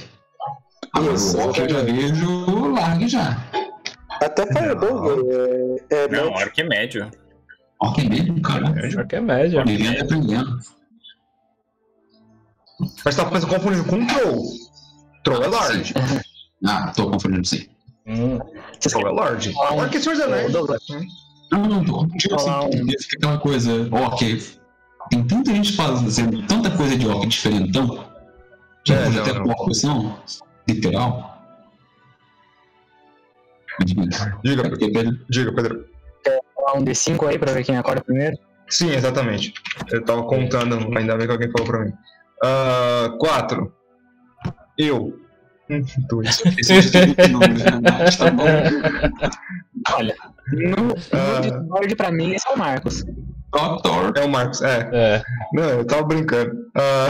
[0.92, 3.42] Agora o orc eu já vejo largue já.
[4.20, 5.10] Até Fireball
[5.90, 6.32] é, é Não, médio.
[6.32, 7.10] orc é médio.
[7.80, 9.06] Orc é médio, cara.
[9.06, 9.64] Que é média.
[9.64, 10.58] Vivendo e aprendendo.
[13.04, 14.44] Mas tá pensando confundindo com um troll.
[15.24, 15.94] Troll é large.
[16.66, 17.66] Ah, tô confundindo sim.
[18.06, 18.38] Hum.
[18.80, 19.54] Troll é large.
[19.56, 20.52] Orc é Senhor dos Anéis.
[21.50, 22.06] Não, não, tô.
[22.16, 23.88] Tipo assim, fica aquela coisa.
[23.90, 24.20] Orc.
[25.10, 28.04] Tem tanta gente fazendo tanta coisa de orc diferentão.
[28.84, 29.44] Que É, pode não, até não.
[29.44, 30.18] uma opção
[30.68, 31.36] literal.
[34.44, 35.86] Diga, é velho, diga, Pedro.
[36.54, 38.36] falar um D5 aí pra ver quem acorda primeiro.
[38.68, 39.52] Sim, exatamente.
[39.90, 41.92] Eu tava contando, ainda bem que alguém falou pra mim.
[42.44, 43.72] Ah, quatro.
[44.78, 45.18] Eu.
[45.70, 46.42] Hum, Dois.
[46.58, 48.10] esse é o de número, né?
[48.18, 48.44] Tá bom.
[49.96, 50.16] Olha,
[50.52, 51.34] no, Ah.
[51.36, 53.04] no Discord pra mim esse é o Marcos.
[53.82, 54.12] Thor.
[54.16, 54.88] É o Marcos, é.
[54.92, 55.22] É.
[55.52, 56.52] Não, eu tava brincando.
[56.74, 57.08] Ah,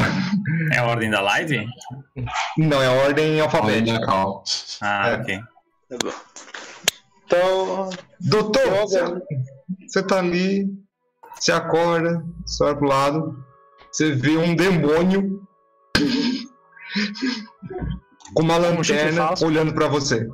[0.73, 1.67] É a ordem da live?
[2.57, 4.01] não, é a ordem alfabética.
[4.81, 5.15] Ah, É.
[5.17, 5.41] ok.
[7.27, 8.99] Então, Doutor, você,
[9.87, 10.67] você tá ali,
[11.39, 13.45] você acorda, você olha pro lado,
[13.93, 15.47] você vê um demônio
[18.35, 19.47] com uma Um lanterna falso.
[19.47, 20.27] olhando pra você.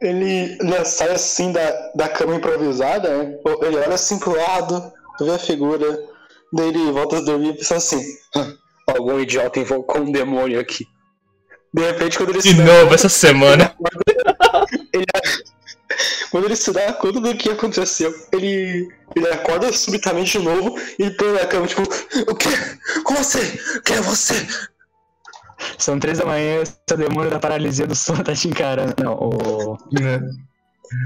[0.00, 3.38] Ele né, sai assim da, da cama improvisada, né?
[3.62, 5.98] Ele olha assim pro lado, vê a figura,
[6.52, 8.02] daí ele volta a dormir e pensa assim:
[8.34, 8.52] "Ah,
[8.86, 10.86] algum idiota invocou um demônio aqui.
[11.72, 13.74] De repente, quando ele De se dá novo essa semana.
[16.30, 21.10] Quando ele se dá conta do que aconteceu, ele, ele acorda subitamente de novo e
[21.10, 22.48] põe na cama, tipo, o quê?
[23.04, 23.40] Como assim?
[23.84, 24.34] Quem é você?
[25.78, 28.94] São três da manhã, seu demônio da paralisia do sono tá te encarando.
[29.02, 29.78] Não, o.
[29.92, 30.20] né?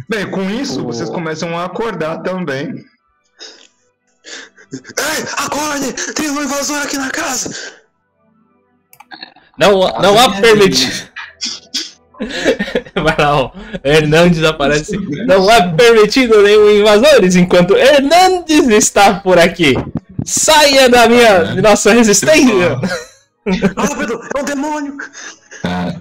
[0.08, 2.84] Bem, com isso, O- vocês começam a acordar também.
[4.72, 5.92] Ei, acorde!
[6.14, 7.50] Tem um invasor aqui na casa!
[9.58, 11.08] Não, não há permitido.
[12.94, 13.50] Vai lá, ó.
[13.82, 14.96] Hernandes aparece.
[15.26, 19.74] Não há permitido nenhum invasores enquanto Hernandes está por aqui.
[20.24, 22.78] Saia da minha de nossa resistência.
[23.46, 24.96] Ah, Pedro, é um demônio!
[25.62, 26.00] Cara,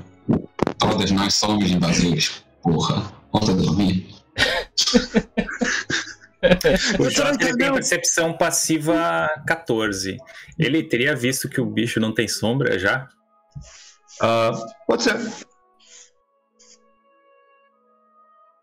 [0.78, 2.44] todas nós somos invasores.
[2.62, 4.08] Porra, volta a dormir.
[7.00, 7.74] O Você não Jota ele tem entendeu?
[7.74, 10.18] percepção passiva 14.
[10.58, 13.08] Ele teria visto que o bicho não tem sombra já?
[14.22, 14.52] Ah,
[14.88, 15.18] pode ser.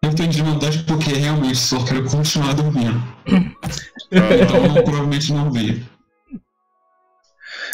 [0.02, 3.02] Eu tenho desvantagem porque realmente só quero continuar dormindo.
[4.08, 5.84] Então eu provavelmente não vi.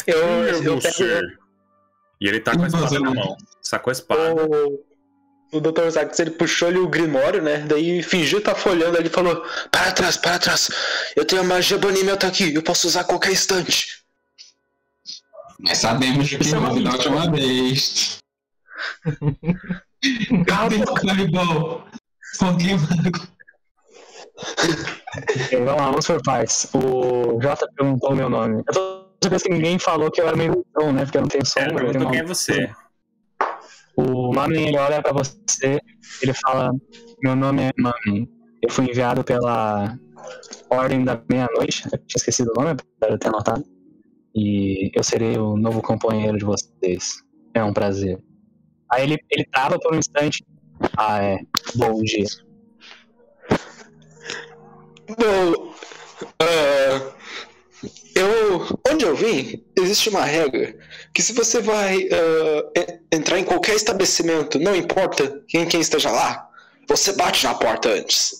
[0.07, 1.27] Eu, Quem eu pego
[2.19, 3.37] E ele tá com a espada na mão.
[3.61, 4.35] Sacou a espada.
[4.35, 4.83] o,
[5.53, 5.89] o Dr.
[5.89, 7.59] Zax, ele puxou ali o Grimório, né?
[7.59, 10.69] Daí fingiu estar folhando, aí ele falou: Para trás, para trás!
[11.15, 14.03] Eu tenho a magia banimento aqui, eu posso usar a qualquer instante.
[15.59, 18.17] Mas sabemos de que Isso é uma houve da última vez.
[20.47, 21.87] Cadê o Fireball?
[22.37, 23.27] Foguinho mago.
[25.51, 26.67] Vamos lá, vamos por partes.
[26.73, 28.63] O Jota perguntou o meu nome.
[28.67, 31.03] Eu tô sabendo que ninguém falou que eu era meio som, né?
[31.03, 31.59] Porque eu não tenho som.
[31.59, 32.69] É, perguntou quem é você.
[33.95, 35.79] O Mamen, ele olha pra você,
[36.21, 36.71] ele fala:
[37.23, 38.29] Meu nome é Mamen.
[38.61, 39.97] Eu fui enviado pela
[40.69, 41.83] Ordem da Meia-Noite.
[41.91, 43.63] Eu tinha esquecido o nome, eu ter anotado.
[44.35, 47.21] E eu serei o novo companheiro de vocês.
[47.53, 48.19] É um prazer.
[48.91, 50.43] Aí ele, ele trava por um instante.
[50.97, 51.39] Ah, é.
[51.75, 52.25] Bom dia.
[55.09, 55.73] Bom,
[56.39, 57.13] ah,
[58.15, 58.79] eu.
[59.77, 60.75] Existe uma regra
[61.13, 66.47] que se você vai en- entrar em qualquer estabelecimento, não importa quem, quem esteja lá,
[66.87, 68.33] você bate na porta antes.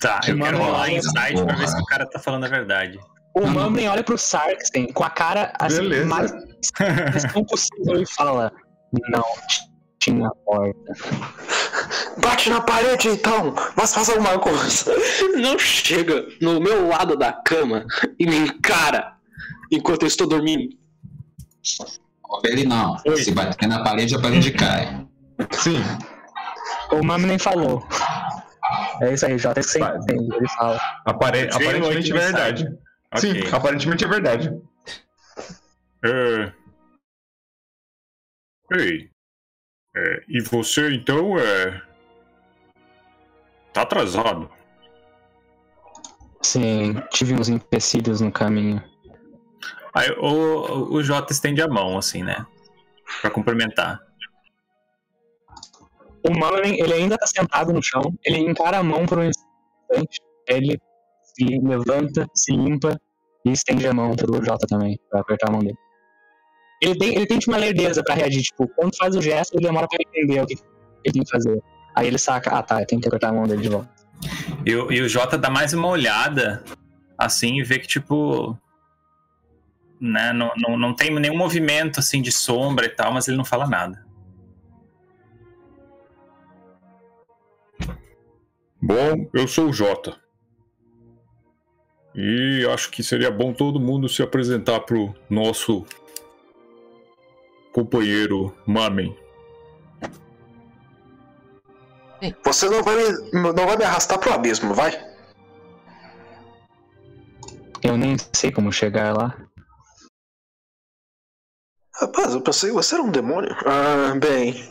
[0.00, 1.66] Tá, eu Mano, quero rolar insight pra ver porra.
[1.66, 2.98] se o cara tá falando a verdade.
[3.34, 3.46] O.
[3.46, 6.06] Mamen olha pro Sarksen com a cara assim, Beleza.
[6.06, 6.32] mais
[7.48, 8.52] possível e fala:
[9.10, 9.24] Não
[10.00, 10.92] tinha porta.
[12.18, 14.92] Bate na parede então, mas faz alguma coisa.
[15.36, 17.84] Não chega no meu lado da cama
[18.18, 19.12] e me encara
[19.70, 20.76] enquanto eu estou dormindo.
[22.44, 22.98] Ele não.
[23.16, 25.06] Se bater na parede, a parede cai.
[25.52, 25.78] Sim.
[26.92, 27.86] O Mami nem falou.
[29.00, 30.34] É isso aí, Jota, é que você entende.
[30.34, 30.80] Ele fala.
[31.04, 32.78] Apare- aparentemente é verdade.
[33.16, 34.62] Sim, aparentemente é verdade.
[36.04, 36.52] É...
[38.72, 39.10] Ei.
[39.96, 41.82] É, e você então é.
[43.72, 44.50] tá atrasado.
[46.42, 48.82] Sim, tive uns empecilhos no caminho.
[49.98, 52.46] Aí o, o Jota estende a mão, assim, né?
[53.20, 53.98] Pra cumprimentar.
[56.24, 60.20] O Mullen, ele ainda tá sentado no chão, ele encara a mão por um instante,
[60.46, 60.78] ele
[61.22, 62.96] se levanta, se limpa
[63.44, 65.76] e estende a mão pro Jota também, pra apertar a mão dele.
[66.82, 69.66] Ele tem, ele tem tipo, uma lerdeza pra reagir, tipo, quando faz o gesto, ele
[69.66, 70.54] demora pra entender o que
[71.04, 71.60] ele tem que fazer.
[71.96, 73.90] Aí ele saca, ah tá, eu tenho que apertar a mão dele de volta.
[74.64, 76.62] E, o- e o Jota dá mais uma olhada,
[77.16, 78.56] assim, e vê que, tipo.
[80.00, 83.44] Né, não, não, não tem nenhum movimento, assim, de sombra e tal, mas ele não
[83.44, 84.06] fala nada.
[88.80, 90.16] Bom, eu sou o Jota.
[92.14, 95.84] E acho que seria bom todo mundo se apresentar pro nosso
[97.72, 99.16] companheiro Mamen.
[102.44, 105.06] Você não vai, me, não vai me arrastar pro abismo, vai?
[107.82, 109.36] Eu nem sei como chegar lá.
[112.28, 113.54] Rapaz, eu pensei que você era um demônio.
[113.64, 114.70] Ah, bem.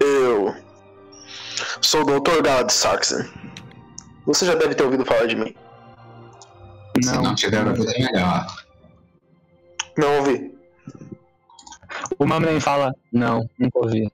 [0.00, 0.54] Eu.
[1.80, 2.42] Sou o Dr.
[2.42, 3.24] Galad Saxon.
[4.26, 5.54] Você já deve ter ouvido falar de mim.
[7.02, 8.46] Se não tiver, vai poder melhor.
[9.96, 10.54] Não ouvi.
[12.18, 14.10] O Mullen fala, não, nunca ouvi.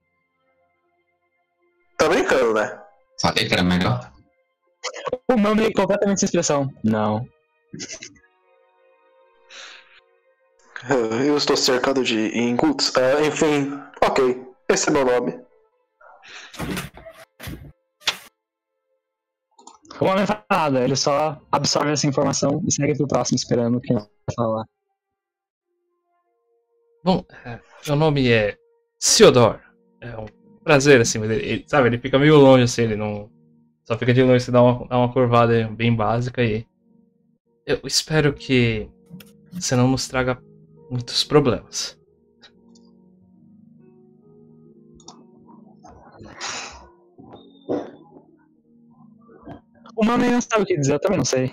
[1.99, 2.79] Tá brincando, né?
[3.21, 4.11] Falei que era melhor.
[5.29, 7.27] O Mullen completamente sem expressão, não.
[11.27, 12.93] Eu estou cercado de incultos.
[12.97, 13.71] Ah, enfim,
[14.03, 14.47] ok.
[14.69, 15.39] Esse é meu nome.
[20.01, 23.81] O Mullen fala nada, ele só absorve essa informação e segue pro próximo esperando o
[23.81, 24.65] que ele vai falar.
[27.05, 28.57] Bom, é, meu nome é
[28.99, 29.61] Theodore.
[30.01, 30.27] É um
[30.65, 33.31] prazer, assim, ele, ele- sabe, ele fica meio longe, assim, ele não.
[33.85, 36.67] Só fica de longe, você dá uma, dá uma curvada bem básica e.
[37.67, 38.89] Eu espero que
[39.53, 40.41] você não nos traga
[40.91, 41.99] muitos problemas.
[49.97, 51.53] O Mullen não sabe o que dizer, eu também não sei.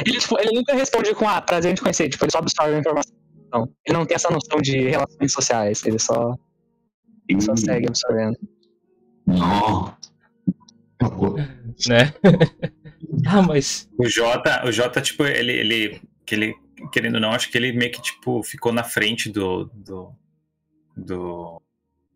[0.00, 2.74] ele, tipo, ele nunca responde com, ah, prazer em te conhecer, tipo, ele só absorve
[2.74, 3.14] a informação.
[3.86, 6.34] Ele não tem essa noção de relações sociais, ele só,
[7.28, 8.38] ele só segue absorvendo.
[9.26, 9.94] Não.
[11.88, 12.14] Né?
[13.26, 13.88] ah, mas.
[13.98, 16.54] O Jota, o Jota tipo, ele, ele, que ele,
[16.92, 20.12] querendo ou não, acho que ele meio que, tipo, ficou na frente do, do,
[20.96, 21.62] do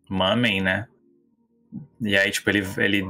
[0.09, 0.87] Mamen, né?
[2.01, 3.05] E aí, tipo, ele, ele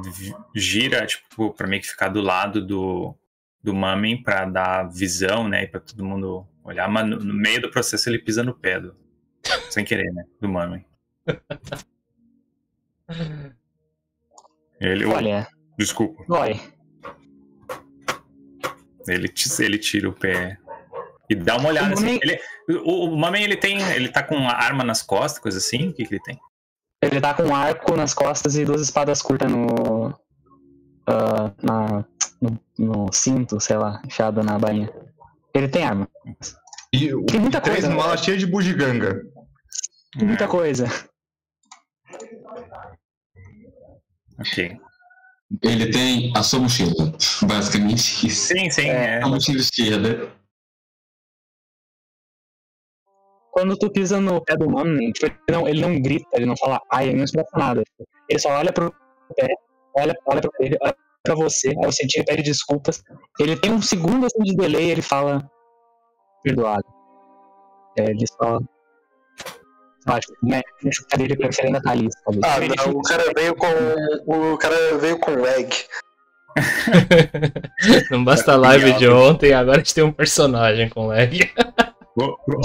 [0.56, 3.16] gira, tipo, pra meio que ficar do lado do,
[3.64, 5.64] do Mamen pra dar visão, né?
[5.64, 8.80] E pra todo mundo olhar, mas no, no meio do processo ele pisa no pé
[8.80, 8.96] do,
[9.72, 10.24] sem querer, né?
[10.40, 10.86] Do Mamen.
[14.80, 15.48] Ele, Olha,
[15.78, 16.60] desculpa, dói.
[19.08, 20.58] ele, ele tira o pé
[21.32, 21.90] e dá uma olhada.
[21.90, 22.06] O assim.
[22.06, 22.40] Mamen- Ele,
[22.84, 25.90] o, o Mamen, ele tem, ele tá com a arma nas costas, coisa assim?
[25.90, 26.40] O que, que ele tem?
[27.04, 30.14] Ele tá com um arco nas costas e duas espadas curtas no.
[31.08, 32.06] ah, na,
[32.42, 34.92] no, no cinto, sei lá, enfiado na bainha.
[35.54, 36.08] Ele tem arma.
[36.94, 37.96] E Tem muita três coisa, né?
[37.96, 39.24] malas cheias de bugiganga.
[40.18, 40.88] Tem muita coisa.
[44.40, 44.78] Ok.
[45.64, 47.14] Ele tem a sua mochila.
[47.44, 48.48] Basicamente isso.
[48.54, 48.90] Sim, sim.
[48.90, 49.20] É.
[49.20, 49.24] É.
[49.24, 50.32] A mochila esquerda.
[53.52, 54.66] Quando tu pisa no pé do
[55.12, 57.84] tipo, ele, não, ele não grita, ele não fala ai, ele não expressa nada.
[58.30, 58.94] Ele só olha pro
[59.36, 59.48] pé,
[59.96, 63.04] olha, olha pra ele, olha pra você, aí você tira pede desculpas.
[63.40, 65.50] Ele tem um segundo assim de delay ele fala
[66.44, 66.86] perdoado.
[67.98, 68.60] É, ele só.
[70.08, 72.40] Só, tipo, mexe mexe o pé dele tá ali, sabe?
[72.44, 73.68] Ah, não, o cara veio com.
[74.26, 75.76] O cara veio com egg.
[78.12, 81.32] Não basta a live de ontem, agora a gente tem um personagem com lag.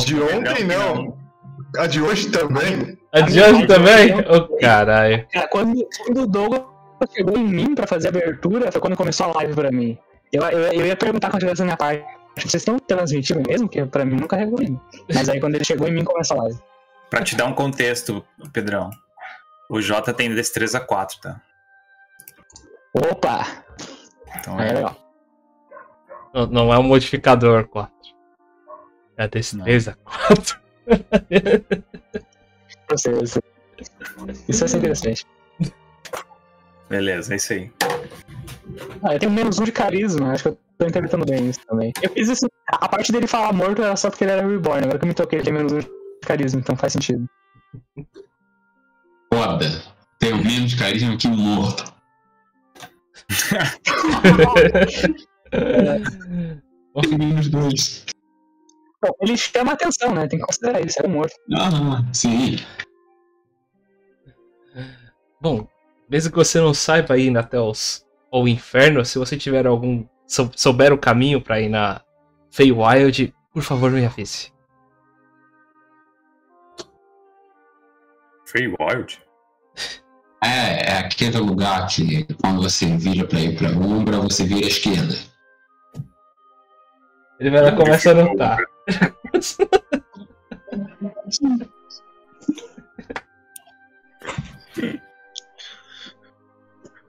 [0.04, 1.16] De ontem, não.
[1.78, 2.98] A de hoje também.
[3.12, 4.12] Adiante também?
[4.20, 5.26] Ô caralho.
[5.32, 6.62] Cara, quando, quando o Douglas
[7.14, 9.98] chegou em mim pra fazer a abertura, foi quando começou a live pra mim.
[10.32, 12.04] Eu, eu, eu ia perguntar quando tivesse na minha parte.
[12.36, 13.68] Vocês estão transmitindo mesmo?
[13.68, 14.78] Que pra mim nunca carregou mim.
[15.12, 16.58] Mas aí quando ele chegou em mim, começou a live.
[17.08, 18.90] Pra te dar um contexto, Pedrão.
[19.70, 21.40] O Jota tem destreza 4, tá?
[22.94, 23.46] Opa!
[24.38, 24.72] Então é é.
[24.72, 24.96] legal.
[26.34, 27.95] Não, não é um modificador 4.
[29.16, 30.60] É destreza 4.
[32.90, 33.40] Você, você.
[34.48, 35.26] Isso vai ser interessante.
[36.88, 37.72] Beleza, é isso aí.
[39.02, 41.92] Ah, eu tenho menos um de carisma, acho que eu tô interpretando bem isso também.
[42.02, 42.46] Eu fiz isso.
[42.68, 45.14] A parte dele falar morto era só porque ele era reborn, agora que eu me
[45.14, 45.90] toquei, ele tem menos um de
[46.22, 47.28] carisma, então faz sentido.
[49.32, 49.82] Foda.
[50.18, 51.92] Tenho menos carisma que um morto.
[57.02, 58.06] Tem menos dois.
[59.08, 60.26] Bom, ele chama atenção, né?
[60.26, 61.34] Tem que considerar isso, é um morto.
[61.54, 62.56] Ah, sim.
[65.40, 65.66] Bom,
[66.08, 70.04] mesmo que você não saiba ir até os, ao inferno, se você tiver algum.
[70.26, 72.00] sou- souber o caminho pra ir na
[72.50, 74.50] Feywild, por favor me avise.
[78.46, 79.20] Feywild?
[80.42, 84.68] É, é aquele lugar que quando você vira pra ir pra Umbra, você vira à
[84.68, 85.14] esquerda.
[87.38, 88.58] Ele vai lá e começa a anotar.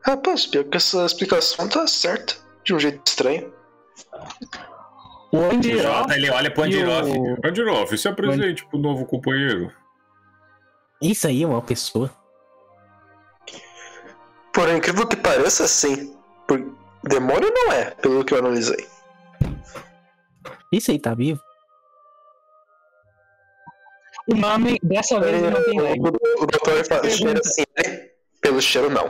[0.02, 2.36] Rapaz, pior que essa explicação tá certa.
[2.64, 3.54] De um jeito estranho.
[5.32, 5.82] O O Andiró.
[5.82, 7.10] Jota, ele olha pro Andiroff.
[7.10, 9.72] o- Andiroff, se apresente pro novo companheiro.
[11.02, 12.10] Isso aí é uma pessoa.
[14.54, 16.16] Por incrível que pareça, sim.
[16.48, 16.76] Por...
[17.04, 18.88] Demônio não é, pelo que eu analisei.
[20.72, 21.42] Isso aí tá vivo?
[24.30, 26.00] O nome, dessa vez, ele não tem lag.
[26.00, 28.10] O, doutor fala, cheira assim, né?
[28.42, 29.10] Pelo cheiro, não.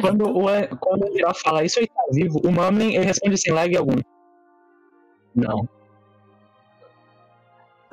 [0.00, 2.40] Quando o, An- quando o Andiró fala isso, ele tá vivo.
[2.44, 4.00] O Mamen, ele responde sem lag algum.
[5.34, 5.68] Não.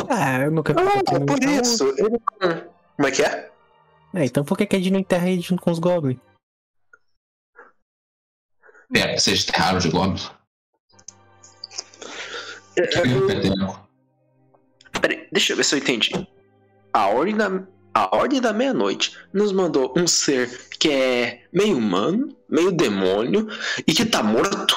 [0.10, 1.88] Ah, eu nunca Ah, é por isso.
[1.98, 2.20] Ele...
[2.96, 3.52] Como é que é?
[4.16, 6.20] É, então por que que a gente não enterra ele junto com os goblins?
[8.96, 10.32] É, vocês enterraram os goblins.
[12.78, 13.76] É, eu-?
[15.02, 16.12] Peraí, deixa eu ver se eu entendi.
[16.94, 17.64] A ordem da,
[17.94, 20.50] a ordem da meia-noite nos mandou um ser
[20.80, 23.48] que é meio humano, meio demônio
[23.88, 24.76] e que tá morto.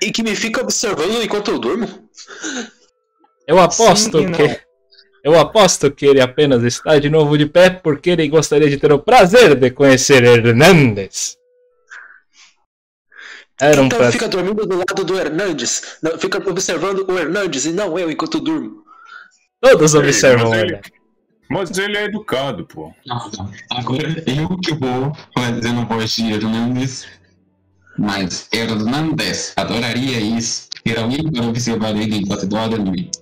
[0.00, 1.88] E que me fica observando enquanto eu durmo.
[3.46, 4.32] Eu aposto Sim não.
[4.32, 4.60] que.
[5.24, 8.92] Eu aposto que ele apenas está de novo de pé porque ele gostaria de ter
[8.92, 11.38] o prazer de conhecer Hernandes.
[13.62, 15.96] Era um então fica dormindo do lado do Hernandes.
[16.02, 18.82] Não, fica observando o Hernandes e não eu enquanto durmo.
[19.60, 20.80] Todos observam ele.
[21.48, 22.92] Mas ele é educado, pô.
[23.06, 23.52] Não, não.
[23.70, 27.06] Agora eu que vou fazendo voz de Hernandes.
[27.96, 30.68] Mas Hernandes adoraria isso.
[30.82, 33.12] Ter alguém para observar ele enquanto dorme.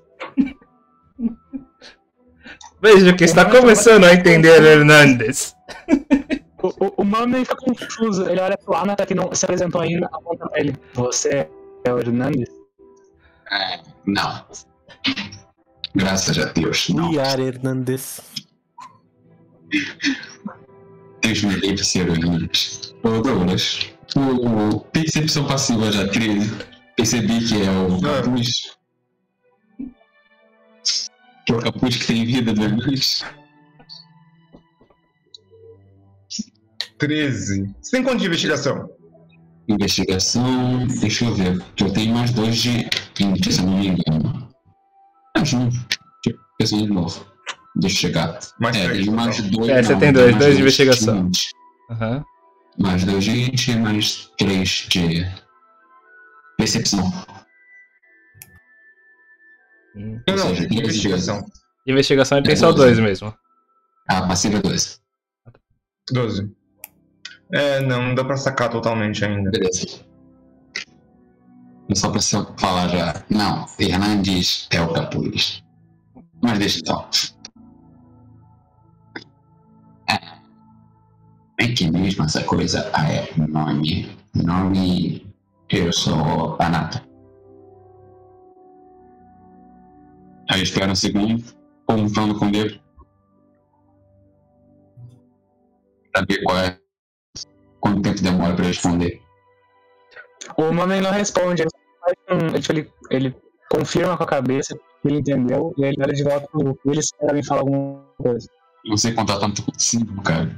[2.81, 5.55] Vejo que está começando a entender Hernandes.
[6.63, 8.29] O, o, o Mamen fica confuso.
[8.29, 10.77] Ele olha pro Ana, que não se apresentou ainda, aponta pra ele.
[10.95, 11.49] Você
[11.85, 12.49] é o Hernandes?
[13.51, 14.45] É, não.
[15.95, 17.13] Graças a Deus, não.
[17.13, 18.21] Yara Hernandes.
[21.21, 22.95] Deus me livre, ser Hernandes.
[23.03, 26.59] Ô, Douglas, o percepção passiva já 13.
[26.97, 28.77] Percebi que é o capuz.
[31.47, 33.25] Que é o capuz que tem vida do Hernandes.
[37.01, 37.75] 13.
[37.81, 38.89] Você tem quanto de investigação?
[39.67, 40.87] Investigação.
[41.01, 41.61] Deixa eu ver.
[41.75, 44.49] Que eu tenho mais dois de 20, se eu não me engano.
[45.43, 45.77] Junto.
[46.59, 47.27] Deixa eu de novo.
[47.77, 48.39] Deixa eu chegar.
[48.61, 49.07] Mais é, três.
[49.09, 49.51] mais então.
[49.51, 49.71] dois.
[49.71, 51.25] É, você não, tem dois, mais dois de investigação.
[51.25, 51.51] 20.
[51.91, 52.25] Aham.
[52.79, 55.27] Mais dois de 20, mais três de
[56.59, 57.07] percepção.
[59.97, 60.21] Hum.
[60.29, 61.41] Não, não, Ou seja, de investigação.
[61.87, 63.35] De investigação ele tem É só dois mesmo.
[64.09, 65.01] Ah, passiva 2.
[66.13, 66.60] 12.
[67.53, 69.51] É, não, não dá pra sacar totalmente ainda.
[69.51, 70.05] Beleza.
[71.95, 73.25] Só pra você falar já.
[73.29, 75.63] Não, Hernandes é o capuz.
[76.41, 77.05] Mas deixa então.
[81.59, 81.67] É.
[81.69, 82.89] Que mesmo essa coisa.
[82.93, 83.29] Ah, é.
[83.37, 84.09] Nome.
[84.35, 85.27] Nome.
[85.69, 87.05] Eu sou Anata.
[90.51, 91.45] Aí espera um segundo.
[91.87, 92.81] Contando com ele.
[96.13, 96.80] Pra ver qual é.
[97.81, 99.23] Quanto tempo demora pra responder.
[100.57, 101.63] O Mamen não responde.
[101.63, 101.71] Ele,
[102.01, 102.77] faz um-
[103.11, 103.37] ele,
[103.71, 105.73] confirma com a cabeça que ele entendeu.
[105.79, 106.81] E aí ele olha de volta pro grupo.
[106.87, 108.49] E ele espera alguém falar alguma coisa.
[108.85, 110.55] Não sei contar tanto consigo, cara.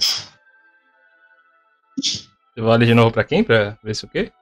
[2.56, 3.42] Eu vou ali de novo pra quem?
[3.44, 4.32] Pra ver se o quê?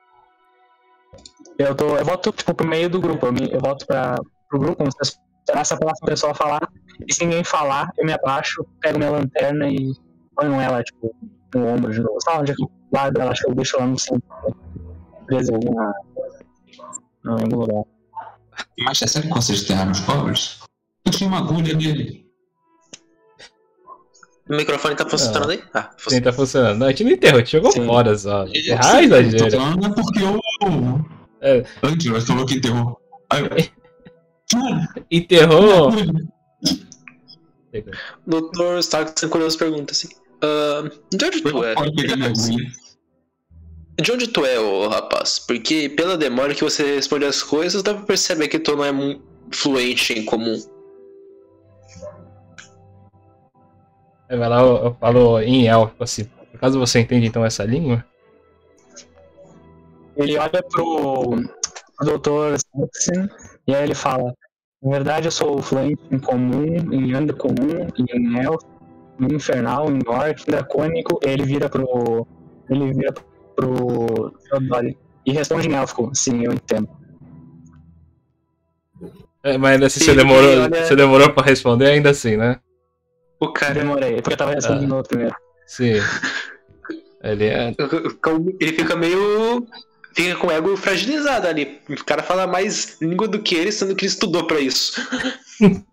[1.58, 3.26] Eu, tô, eu volto tipo, pro meio do grupo.
[3.26, 4.16] Eu, me, eu volto pra,
[4.48, 6.60] pro grupo, como se eu esperasse a próxima pessoa falar.
[7.06, 9.92] E se ninguém falar, eu me abaixo, pego minha lanterna e
[10.36, 11.14] ponho ela, tipo,
[11.54, 12.20] no ombro de novo.
[12.22, 13.32] Sabe onde é que eu guardo ela?
[13.32, 14.22] Acho que eu deixo ela no centro.
[15.30, 15.92] né?
[17.24, 17.84] Não, em algum lugar.
[18.78, 20.60] Mas é sério que vocês enterraram os pobres?
[21.04, 22.28] Eu tinha uma agulha nele.
[24.48, 25.62] O microfone tá funcionando aí?
[25.72, 26.24] Ah, Sim, funcionou.
[26.24, 26.78] tá funcionando.
[26.78, 27.86] Não, a gente não enterrou, a gente jogou Sim.
[27.86, 28.42] fora só.
[28.44, 29.50] É Sim, eu tô exagero.
[29.60, 30.40] falando é porque eu.
[31.40, 31.64] É.
[31.82, 33.00] Antes, falou que enterrou.
[33.30, 33.50] Aí eu.
[35.10, 35.92] Enterrou.
[38.26, 40.08] Doutor Stark sem curioso pergunta assim.
[41.10, 41.74] De onde tu é?
[44.00, 45.38] De onde tu é, ô rapaz?
[45.38, 48.92] Porque pela demora que você responde as coisas, dá pra perceber que tu não é
[49.50, 50.58] fluente em comum.
[54.28, 56.24] Aí vai lá, eu, eu falo em élfico assim.
[56.24, 58.04] Por acaso você entende então essa língua?
[60.16, 61.36] Ele olha pro
[62.00, 62.56] Dr.
[62.58, 63.28] Saxon
[63.66, 64.34] e aí ele fala:
[64.82, 68.66] Na verdade, eu sou fluente em comum, em anda comum, em elfo,
[69.32, 71.18] infernal, em orc, dracônico.
[71.22, 72.26] Ele vira pro.
[72.68, 73.12] Ele vira
[73.56, 74.96] pro Theodore
[75.26, 76.10] e responde em élfico.
[76.14, 76.88] Sim, eu entendo.
[79.42, 82.60] É, mas ainda assim Sim, você demorou, olha- você demorou pra responder ainda assim, né?
[83.40, 85.34] O cara demorei, porque eu tava respondendo outro primeiro.
[85.66, 85.94] Sim.
[87.22, 87.74] Ele é.
[88.60, 89.66] ele fica meio.
[90.14, 91.78] Fica com o ego fragilizado ali.
[91.88, 95.00] O cara fala mais língua do que ele, sendo que ele estudou pra isso.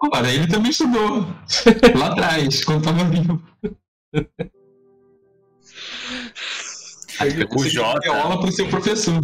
[0.00, 1.26] Ora, ele também estudou.
[1.96, 3.42] Lá atrás, quando tava vivo.
[7.50, 9.20] O Jota- aula pro seu professor.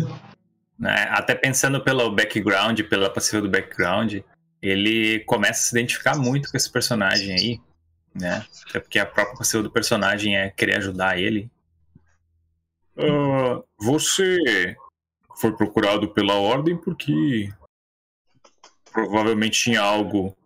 [0.78, 4.16] né, até pensando pelo background, pela passiva do background,
[4.60, 7.60] ele começa a se identificar muito com esse personagem aí,
[8.14, 8.44] né?
[8.68, 11.48] Até porque a própria passiva do personagem é querer ajudar ele.
[12.98, 14.76] Ah, você
[15.36, 17.52] foi procurado pela ordem porque
[18.92, 20.36] provavelmente tinha algo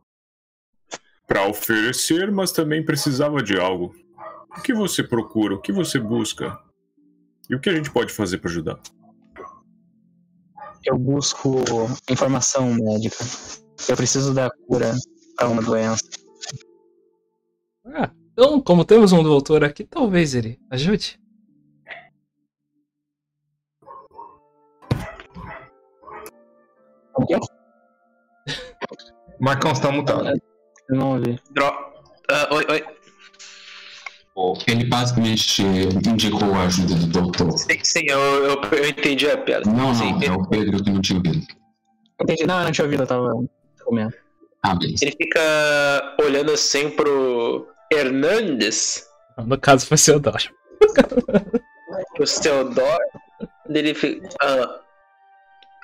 [1.28, 3.94] para oferecer, mas também precisava de algo.
[4.56, 5.54] O que você procura?
[5.54, 6.58] O que você busca?
[7.50, 8.80] E o que a gente pode fazer para ajudar?
[10.84, 11.62] Eu busco
[12.10, 13.16] informação médica.
[13.88, 14.94] Eu preciso da cura
[15.36, 16.02] para uma doença.
[17.84, 21.20] Ah, então, como temos um doutor aqui, talvez ele ajude.
[27.14, 27.36] O quê?
[29.38, 30.47] Marcão, você tá mutado.
[30.88, 31.38] Eu não ouvi.
[31.50, 31.66] Dro...
[32.30, 32.84] Ah, oi, oi.
[34.68, 37.58] Ele basicamente indicou a ajuda do doutor.
[37.58, 39.68] Sim, sim, eu, eu, eu entendi a piada.
[39.68, 41.44] Não, sim, não, é o Pedro que não tinha ouvido.
[42.22, 42.46] Entendi.
[42.46, 43.32] Não, eu não tinha ouvido, eu tava
[43.84, 44.14] comendo.
[44.62, 45.04] Ah, beleza.
[45.04, 49.04] Ele fica olhando assim pro Hernandes,
[49.36, 50.50] No caso, foi seu Dodge.
[52.14, 53.04] pro Theodore.
[53.68, 54.28] Ele fica.
[54.42, 54.80] Ah,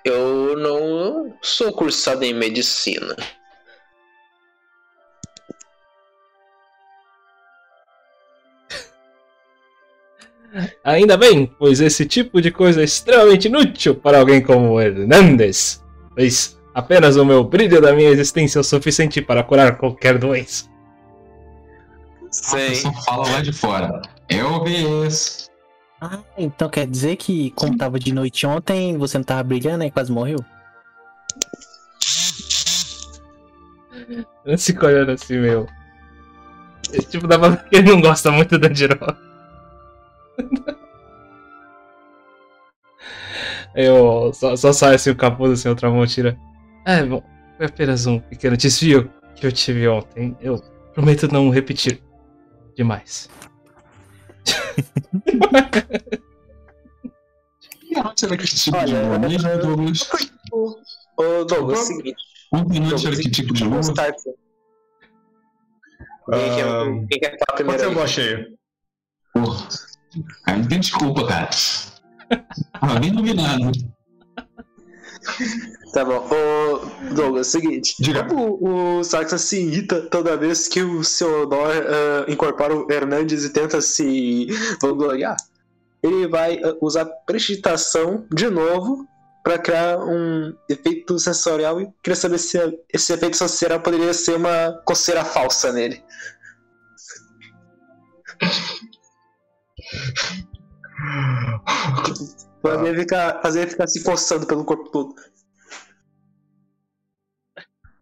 [0.04, 3.16] eu não sou cursado em medicina.
[10.84, 15.82] Ainda bem, pois esse tipo de coisa é extremamente inútil para alguém como Hernandes.
[16.14, 20.66] Pois apenas o meu brilho da minha existência é o suficiente para curar qualquer doença.
[22.52, 24.02] Pessoa fala lá de fora.
[24.28, 25.48] Eu obedeço.
[26.00, 29.90] Ah, então quer dizer que, como tava de noite ontem, você não tava brilhando e
[29.90, 30.38] quase morreu?
[34.44, 35.66] Ele fica olhando assim, meu.
[37.08, 39.16] Tipo, dá pra ver que ele não gosta muito da Jiró.
[43.74, 46.38] Eu só, só sai assim o capuz assim, outra mão tira.
[46.86, 47.22] É, bom,
[47.56, 50.36] foi apenas um pequeno desvio que eu tive ontem.
[50.40, 50.60] Eu
[50.92, 52.00] prometo não repetir
[52.76, 53.28] demais.
[58.16, 60.08] Será que tipo de Olha, lua mesmo, eu- Douglas?
[61.16, 62.16] Ô, Douglas, é o seguinte.
[62.52, 63.80] Noite era Douglas, que tipo de lua?
[63.82, 63.94] Quem,
[66.54, 67.80] quer, Ah, quem quer falar Pode primeiro?
[67.80, 67.94] ser aí?
[67.94, 68.36] lua cheia.
[68.46, 68.63] Porra.
[70.46, 71.50] Aí não tem desculpa, cara.
[72.74, 73.72] Ah, bem dominado.
[75.92, 76.28] Tá bom.
[76.28, 77.94] Ô, Douglas, seguinte.
[78.00, 78.24] Diga.
[78.24, 83.50] Como o Saxon se irrita toda vez que o Theodore ah, incorpora o Hernandes e
[83.50, 84.48] tenta se
[84.80, 85.36] vangloriar,
[86.02, 89.06] ele vai ah, usar prestidigitação de novo
[89.44, 92.58] para criar um efeito sensorial e queria saber se
[92.92, 96.02] esse efeito sensorial poderia ser uma coceira falsa nele.
[102.62, 105.14] Fazer ele ficar, fazer ficar se forçando pelo corpo todo.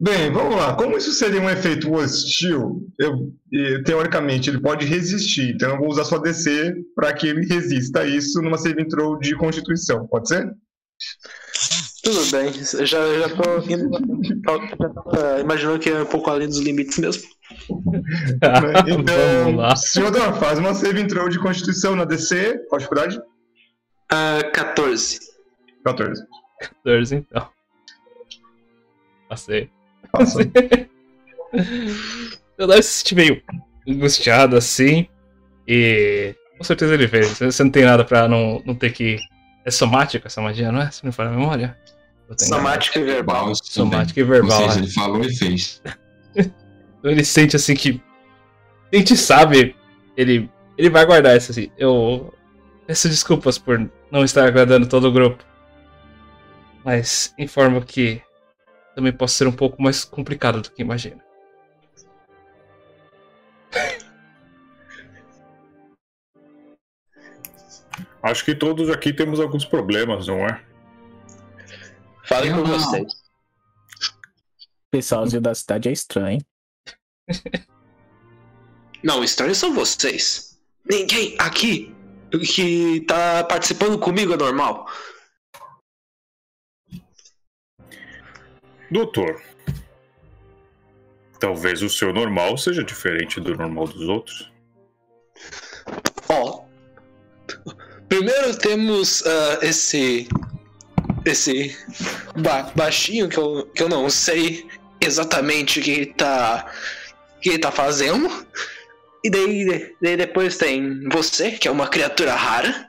[0.00, 0.74] Bem, vamos lá.
[0.74, 3.32] Como isso seria um efeito hostil, eu,
[3.84, 5.54] teoricamente ele pode resistir.
[5.54, 9.16] Então eu vou usar sua DC para que ele resista a isso numa save throw
[9.16, 10.06] de constituição.
[10.08, 10.44] Pode ser?
[12.02, 13.90] Tudo bem, já, já tô indo,
[14.24, 17.22] já tava imaginando que é um pouco além dos limites mesmo.
[17.70, 19.04] Então,
[19.44, 19.76] Vamos lá.
[19.76, 22.58] senhor, faz uma save throw de constituição na DC.
[22.68, 23.20] Qual a dificuldade?
[24.10, 25.20] Ah, 14.
[25.84, 26.24] 14.
[26.60, 27.48] 14, então.
[29.28, 29.70] Passei.
[30.10, 30.40] Passa.
[32.58, 33.42] Eu deve se sentir meio
[33.88, 35.06] angustiado assim.
[35.66, 37.38] E com certeza ele fez.
[37.38, 39.18] Você não tem nada pra não, não ter que.
[39.64, 40.90] É somático essa magia, não é?
[40.90, 41.78] Se não for a memória.
[42.38, 43.54] Somático e verbal.
[43.54, 44.62] Somático e verbal.
[44.62, 44.86] Ou seja, né?
[44.86, 45.82] ele falou e fez.
[46.34, 48.00] Então ele sente assim que.
[48.92, 49.76] A gente sabe.
[50.16, 50.50] Ele.
[50.76, 51.70] Ele vai guardar isso assim.
[51.76, 52.32] Eu.
[52.86, 55.44] Peço desculpas por não estar agradando todo o grupo.
[56.84, 58.20] Mas informo que
[58.94, 61.22] também posso ser um pouco mais complicado do que imagina.
[68.22, 70.60] Acho que todos aqui temos alguns problemas, não é?
[72.24, 72.78] Falem por não.
[72.78, 73.12] vocês.
[73.12, 76.40] O pessoalzinho da cidade é estranho.
[79.02, 80.56] Não, estranhos são vocês.
[80.88, 81.92] Ninguém aqui
[82.54, 84.86] que tá participando comigo é normal.
[88.90, 89.42] Doutor,
[91.40, 94.52] talvez o seu normal seja diferente do normal dos outros.
[96.28, 96.64] Ó.
[98.08, 100.28] Primeiro temos ah, esse.
[101.24, 101.76] Esse.
[102.36, 104.66] ba- baixinho que eu, que eu não sei
[105.00, 106.70] exatamente o que ele tá.
[107.40, 108.28] que ele tá fazendo.
[109.24, 112.88] E daí, daí depois tem você, que é uma criatura rara.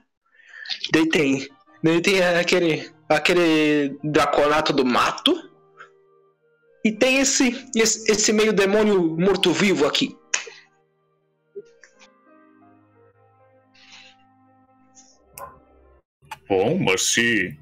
[0.92, 1.48] Daí tem.
[1.84, 2.90] Daí tem aquele.
[3.08, 5.34] aquele draconato do mato.
[6.84, 7.66] E tem esse.
[7.76, 10.18] esse, esse meio demônio morto-vivo aqui.
[16.50, 17.58] Bom, mas se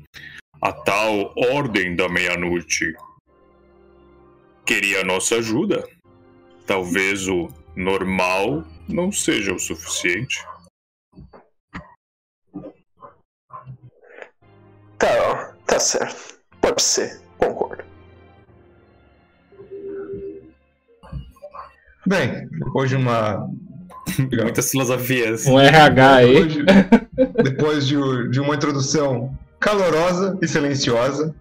[0.62, 2.94] a tal Ordem da Meia-Noite
[4.64, 5.88] queria a nossa ajuda,
[6.68, 10.46] talvez o normal não seja o suficiente.
[15.00, 16.40] Tá, tá certo.
[16.62, 17.84] Pode ser, concordo.
[22.06, 23.50] Bem, depois de uma.
[24.44, 25.48] Muitas filosofias.
[25.48, 26.34] Um RH aí.
[26.34, 31.34] Depois de, depois de, de uma introdução calorosa e silenciosa.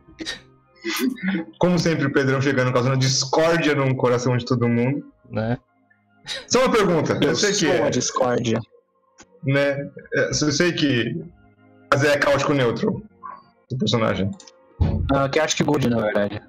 [1.58, 5.04] Como sempre, o Pedrão chegando causando discórdia no coração de todo mundo.
[5.28, 5.58] Né?
[6.46, 7.18] Só uma pergunta.
[7.20, 7.66] Eu, Eu sei que.
[7.66, 8.60] é, discórdia.
[9.44, 9.90] né?
[10.14, 11.20] Eu sei que.
[11.92, 13.02] Mas é caótico neutro.
[13.72, 14.30] O personagem.
[15.12, 16.40] Ah, que acho que good, na verdade.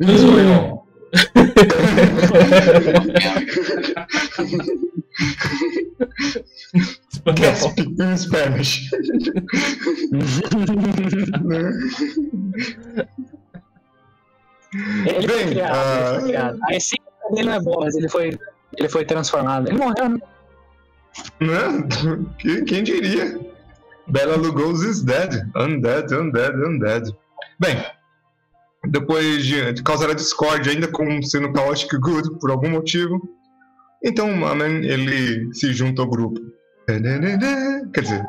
[0.00, 0.76] Isso, Leon.
[7.34, 8.90] Gasp in Spanish.
[11.44, 11.70] Né?
[15.06, 16.58] Ele foi Bem, criado, ah, ele foi criado.
[16.64, 17.02] A essência
[17.32, 18.38] dele não é boa, mas ele foi,
[18.78, 19.68] ele foi transformado.
[19.68, 20.18] Ele morreu, né?
[21.40, 21.88] Né?
[22.38, 23.38] Que- Quem diria?
[24.08, 25.34] Bela Lugosi is dead.
[25.56, 27.10] Undead, undead, undead.
[27.58, 27.82] Bem,
[28.88, 33.20] depois de, de causar a discórdia, ainda como sendo Chaotic Good por algum motivo,
[34.04, 36.40] então o Mamen ele se junta ao grupo.
[36.86, 38.24] Quer dizer,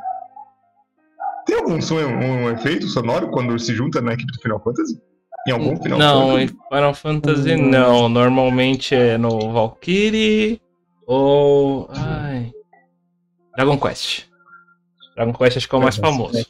[1.46, 5.00] tem algum som, um efeito sonoro quando se junta na equipe do Final Fantasy?
[5.48, 6.44] Em algum Final Não, Fantasy?
[6.44, 8.10] em Final Fantasy não.
[8.10, 10.60] Normalmente é no Valkyrie
[11.06, 11.88] ou.
[11.92, 12.52] Ai.
[13.56, 14.26] Dragon Quest.
[15.16, 16.46] Dragon Quest acho que é o mais famoso.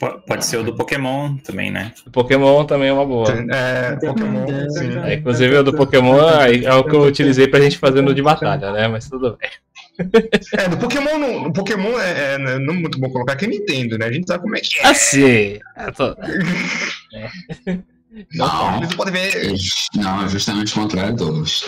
[0.00, 1.92] Po- Pode ser o do Pokémon também, né?
[2.06, 3.28] O Pokémon também é uma boa.
[3.52, 4.98] É, Pokémon, sim.
[5.04, 8.22] É, inclusive o do Pokémon é o que eu utilizei pra gente fazer no de
[8.22, 8.88] batalha, né?
[8.88, 9.50] Mas tudo bem.
[10.58, 13.98] É, no Pokémon, não, no Pokémon é, é não muito bom colocar que é Nintendo,
[13.98, 14.06] né?
[14.06, 14.86] A gente sabe como é que é.
[14.86, 15.58] Assim.
[15.96, 16.16] tô-
[18.34, 19.46] Não, Você pode ver.
[19.46, 19.54] é
[19.96, 21.64] não, é justamente o contrário, Douglas.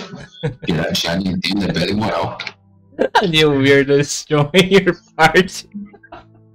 [0.67, 2.39] Piratear Nintendo é bela e moral.
[3.29, 5.69] New Weird Destroy Your Party.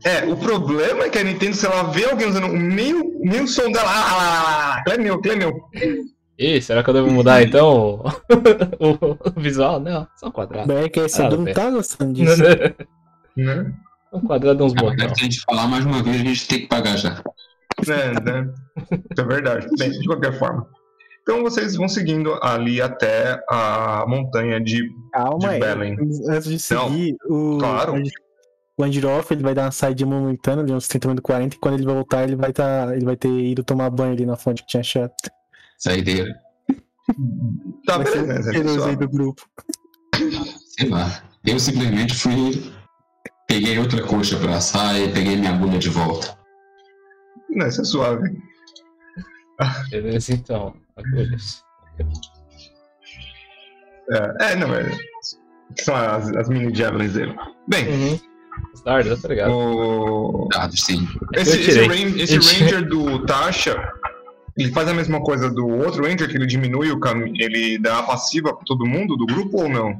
[0.06, 3.48] É, o problema é que a Nintendo, se ela vê alguém usando o meio, meio
[3.48, 4.98] som dela, ah, lá, lá, lá, lá, é
[6.40, 6.58] é.
[6.58, 8.02] Ih, será que eu devo mudar então
[8.80, 9.80] o, o visual?
[9.80, 10.68] Não, só um quadrado.
[10.68, 12.42] Bem, que esse Ah, não tá gostando disso.
[13.38, 13.72] Né?
[14.12, 15.02] um quadrado uns Na botões.
[15.18, 17.24] se a gente falar mais uma vez, a gente tem que pagar já.
[17.88, 18.54] né, né?
[19.18, 19.68] É verdade.
[19.78, 20.68] Bem, de qualquer forma.
[21.22, 24.84] Então vocês vão seguindo ali até a montanha de.
[25.14, 25.60] Calma De aí.
[25.60, 25.96] Belém.
[26.28, 28.02] Antes de seguir, o, claro.
[28.78, 31.76] o Andiroff ele vai dar uma saída momentânea de uns 30 minutos 40 e quando
[31.76, 34.68] ele voltar ele vai, tá, ele vai ter ido tomar banho ali na fonte que
[34.70, 35.14] tinha chato.
[35.80, 36.34] Saideira.
[37.86, 38.52] Tá, beleza.
[38.52, 38.90] pessoal?
[38.90, 39.42] aí do grupo.
[40.78, 41.24] Sei lá.
[41.46, 42.72] Eu simplesmente fui.
[43.48, 46.38] Peguei outra coxa pra assar e peguei minha agulha de volta.
[47.50, 48.38] Não, isso é suave.
[49.90, 50.76] Beleza, então.
[50.96, 51.64] Agulhas.
[54.12, 54.86] É, é não, é.
[55.80, 57.36] São as, as mini javelins dele.
[57.68, 58.20] Bem, Uhum.
[58.74, 59.52] Os dardos, tá ligado?
[59.54, 60.48] o.
[60.52, 61.08] Dados, sim.
[61.34, 62.42] Esse, Eu esse, ran- esse Eu.
[62.42, 63.92] Ranger do Tasha,
[64.60, 67.34] ele faz a mesma coisa do outro Ranger, que ele diminui o caminho.
[67.40, 69.98] Ele dá a passiva pra todo mundo do grupo ou não?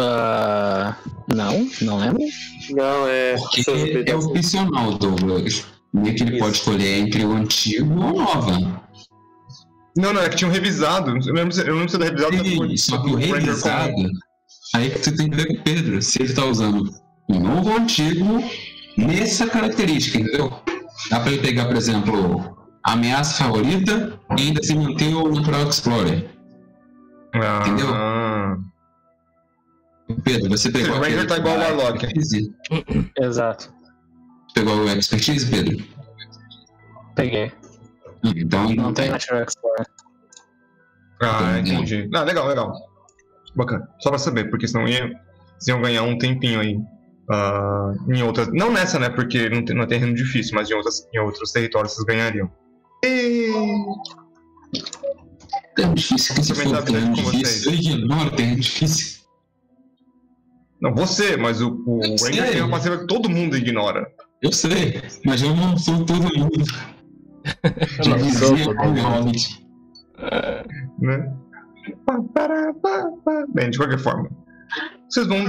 [0.00, 0.96] Ah,
[1.34, 2.22] não, não lembro.
[2.70, 3.36] Não, é.
[3.36, 3.62] Porque
[4.06, 5.66] é opcional, Douglas.
[5.92, 6.38] Meio que ele Isso.
[6.44, 8.82] pode escolher entre o antigo ou a nova.
[9.96, 11.10] Não, não, é que tinham revisado.
[11.26, 13.94] Eu lembro, se- eu lembro se era revisado Sim, só que o revisado.
[14.74, 16.88] Aí que tu tem que ver com o Pedro, se ele tá usando
[17.28, 18.44] um novo ou antigo
[18.96, 20.52] nessa característica, entendeu?
[21.10, 22.57] Dá pra ele pegar, por exemplo,
[22.92, 26.28] ameaça favorita e ainda se manter o Natural Explorer.
[27.34, 27.88] Entendeu?
[27.92, 28.56] Ah,
[30.24, 30.96] Pedro, você pegou.
[30.96, 32.06] O Ranger tá igual o Warlock.
[33.20, 33.72] Exato.
[34.54, 35.84] Pegou o Expertise, Pedro?
[37.14, 37.52] Peguei.
[38.24, 39.86] Então, Não tem Natural Explorer.
[41.22, 41.74] ah, Entendeu?
[41.82, 42.10] entendi.
[42.14, 42.72] Ah, legal, legal.
[43.54, 43.88] Bacana.
[44.00, 45.08] Só pra saber, porque senão ia,
[45.58, 46.78] vocês iam ganhar um tempinho aí.
[47.30, 48.48] ah, em outras.
[48.52, 49.10] Não nessa, né?
[49.10, 52.50] Porque não, tem, não é terreno difícil, mas em, outras, em outros territórios vocês ganhariam.
[53.00, 54.02] Terreno
[55.94, 59.18] difícil, que tá for com difícil, eu ignoro terreno difícil.
[60.80, 62.52] Não, você, mas o, o Eu Ranger sei.
[62.52, 64.06] tem uma passiva que todo mundo ignora.
[64.40, 66.64] Eu sei, mas eu não sou todo mundo.
[68.02, 69.00] Sou Dizia o.
[69.00, 69.66] Hobbit.
[71.00, 71.32] né?
[73.54, 74.28] Bem, de qualquer forma,
[75.08, 75.44] vocês vão,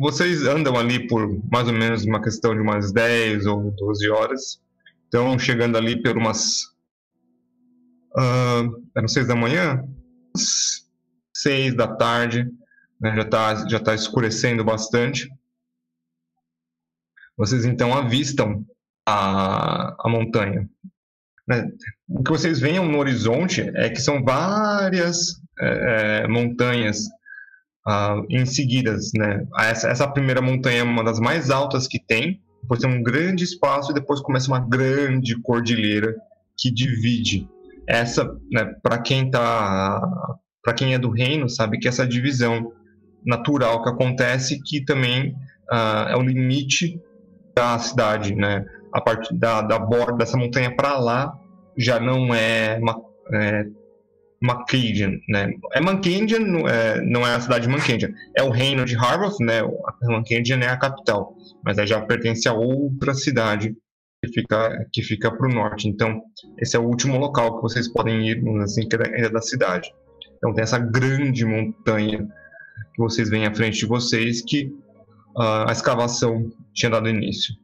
[0.00, 4.62] vocês andam ali por mais ou menos uma questão de umas 10 ou 12 horas.
[5.08, 6.70] Então, chegando ali por umas
[8.16, 8.62] ah,
[8.96, 9.84] eram 6 da manhã,
[11.34, 12.48] 6 da tarde,
[13.00, 13.14] né?
[13.16, 15.28] já está já tá escurecendo bastante.
[17.36, 18.64] Vocês então avistam
[19.06, 20.68] a, a montanha.
[21.48, 21.70] né?
[22.08, 27.08] O que vocês veem no horizonte é que são várias é, é, montanhas
[27.86, 29.46] ah, em seguidas, né?
[29.58, 33.44] Essa, essa primeira montanha é uma das mais altas que tem, depois tem um grande
[33.44, 36.14] espaço e depois começa uma grande cordilheira
[36.56, 37.48] que divide.
[37.90, 40.00] Essa, né, para quem tá,
[40.62, 42.72] para quem é do reino, sabe que essa divisão
[43.26, 45.34] natural que acontece que também
[45.68, 47.00] ah, é o limite
[47.54, 48.64] da cidade, né?
[48.92, 51.32] A partir da, da borda dessa montanha para lá
[51.76, 52.96] já não é, Ma,
[53.32, 53.64] é
[54.40, 55.52] Macadian, né?
[55.72, 55.80] É
[56.68, 58.10] é, não é a cidade de Mancadian.
[58.36, 59.60] É o reino de Harvard, né?
[59.60, 61.34] A Mancadian é a capital,
[61.64, 63.74] mas já pertence a outra cidade
[64.22, 65.88] que fica que fica para o norte.
[65.88, 66.22] Então,
[66.58, 69.92] esse é o último local que vocês podem ir, assim, que é da cidade.
[70.36, 72.28] Então, tem essa grande montanha
[72.94, 74.74] que vocês veem à frente de vocês que
[75.36, 77.54] ah, a escavação tinha dado início.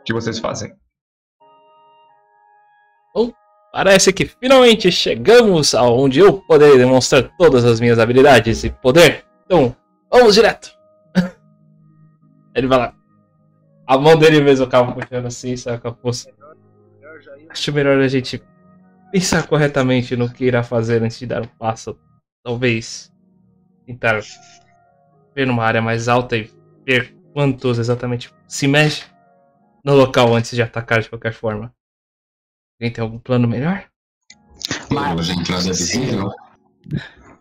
[0.00, 0.70] O que vocês fazem?
[3.74, 9.24] Parece que finalmente chegamos aonde eu poderei demonstrar todas as minhas habilidades e poder.
[9.44, 9.74] Então,
[10.08, 10.70] vamos direto.
[12.54, 12.94] Ele vai lá.
[13.84, 16.30] A mão dele mesmo acaba puxando assim, sabe com a força.
[17.50, 18.40] Acho melhor a gente
[19.10, 21.98] pensar corretamente no que irá fazer antes de dar um passo.
[22.44, 23.12] Talvez
[23.84, 24.20] tentar
[25.34, 26.48] ver numa área mais alta e
[26.86, 29.02] ver quantos exatamente se mexe
[29.84, 31.74] no local antes de atacar de qualquer forma.
[32.80, 33.84] Alguém tem algum plano melhor?
[34.90, 36.30] Mas, entrada visível.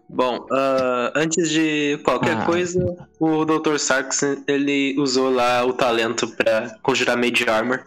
[0.10, 2.46] Bom, ah, antes de qualquer Ah.
[2.46, 2.80] coisa,
[3.20, 3.78] o Dr.
[3.78, 7.84] Sarks ele usou lá o talento pra conjurar Mage Armor.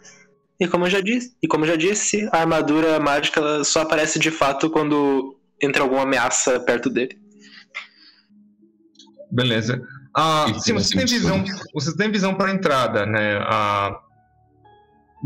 [0.59, 3.83] E como eu já disse, e como eu já disse, a armadura mágica ela só
[3.83, 7.19] aparece de fato quando entra alguma ameaça perto dele.
[9.31, 9.81] Beleza.
[10.17, 11.45] Ah, Isso sim, você tem visão,
[11.75, 13.39] você tem visão para entrada, né?
[13.43, 14.01] Ah,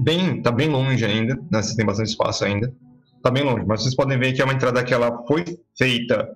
[0.02, 1.62] bem, tá bem longe ainda, né?
[1.62, 2.72] Você tem bastante espaço ainda.
[3.22, 5.44] Tá bem longe, mas vocês podem ver que é uma entrada que ela foi
[5.76, 6.28] feita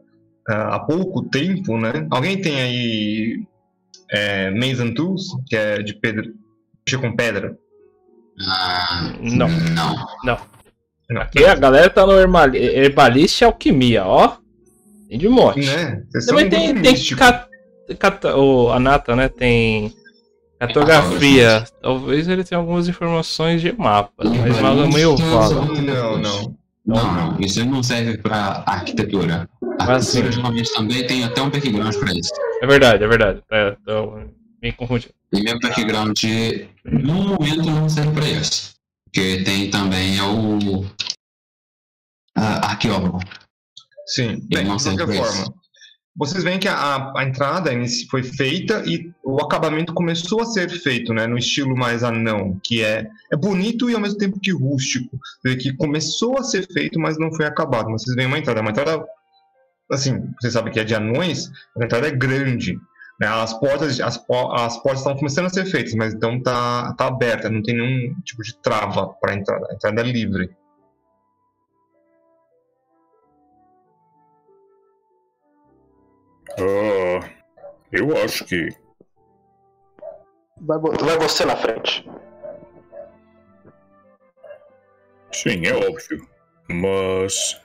[0.48, 2.06] ah, há pouco tempo, né?
[2.10, 3.42] Alguém tem aí
[4.10, 6.24] é, Mason Tools, que é de pedra,
[6.86, 7.56] mexe com pedra?
[8.46, 9.48] Ah, Não.
[9.48, 9.96] Não.
[10.24, 11.20] Não.
[11.22, 14.36] Aqui a galera tá no herbali- herbalista e alquimia, ó.
[15.08, 15.64] Tem de morte.
[15.66, 16.02] Né?
[16.26, 17.46] Também tem, tem cat,
[17.98, 19.28] cata- o, a Nata, né?
[19.28, 19.92] Tem
[20.66, 21.64] cartografia.
[21.80, 25.74] Talvez ele tenha algumas informações de mapas, mas nada meio vago.
[25.80, 26.56] Não, não.
[26.86, 27.40] Não, não.
[27.40, 29.48] Isso não serve pra arquitetura.
[29.80, 32.30] A arquitetura geralmente também tem até um background pra isso.
[32.62, 33.42] É verdade, é verdade.
[33.50, 34.30] É, então,
[34.62, 35.08] me confundi.
[35.32, 36.22] E meu background,
[36.84, 38.74] no momento, não serve pra isso.
[39.06, 40.84] Porque tem também o
[42.36, 43.20] ah, arqueólogo.
[44.06, 45.54] Sim, bem, de qualquer forma.
[46.16, 47.70] Vocês veem que a, a entrada
[48.08, 52.84] foi feita e o acabamento começou a ser feito, né, no estilo mais anão, que
[52.84, 55.18] é, é bonito e ao mesmo tempo que rústico.
[55.42, 57.90] Que começou a ser feito, mas não foi acabado.
[57.90, 59.04] Mas Vocês veem uma entrada, uma entrada,
[59.90, 62.78] assim, vocês sabem que é de anões, a entrada é grande.
[63.20, 64.16] Né, as portas, as,
[64.52, 68.14] as portas estão começando a ser feitas, mas então tá, tá aberta, não tem nenhum
[68.24, 69.66] tipo de trava para a entrada.
[69.68, 70.50] A entrada é livre.
[76.58, 77.28] Ah,
[77.90, 78.68] eu acho que.
[80.60, 82.08] Vai, vai você na frente.
[85.32, 86.28] Sim, é óbvio.
[86.68, 87.60] Mas.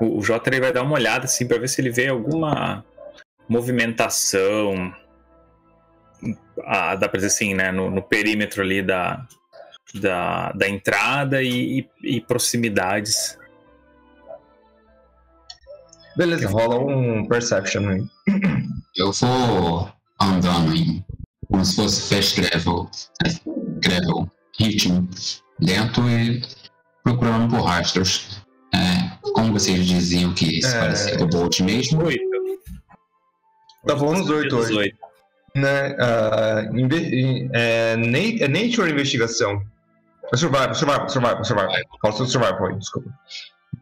[0.00, 2.84] O, Jota vai dar uma olhada assim para ver se ele vê alguma
[3.48, 4.94] movimentação.
[6.64, 7.72] a dá pra dizer assim, né?
[7.72, 9.26] No, no perímetro ali da,
[9.94, 13.38] da, da entrada e, e, e proximidades.
[16.16, 18.04] Beleza, rola um Perception aí.
[18.96, 21.04] Eu vou andando em
[21.46, 22.90] como se fosse fast gravel,
[23.24, 23.32] né?
[23.80, 25.08] gravel, ritmo
[25.60, 26.42] lento e
[27.02, 28.42] procurando por rastros.
[28.74, 30.80] É, como vocês diziam que isso É.
[30.80, 32.20] parecia do Bolt mesmo, Oito.
[33.86, 34.68] Tá falando uns oito hoje.
[34.68, 34.96] 18.
[35.54, 35.96] Né?
[37.00, 39.62] em- é, é Nature ou investigação?
[40.32, 41.72] É Survival, survival, survival, survival.
[42.12, 43.10] Sobre survival aí, desculpa.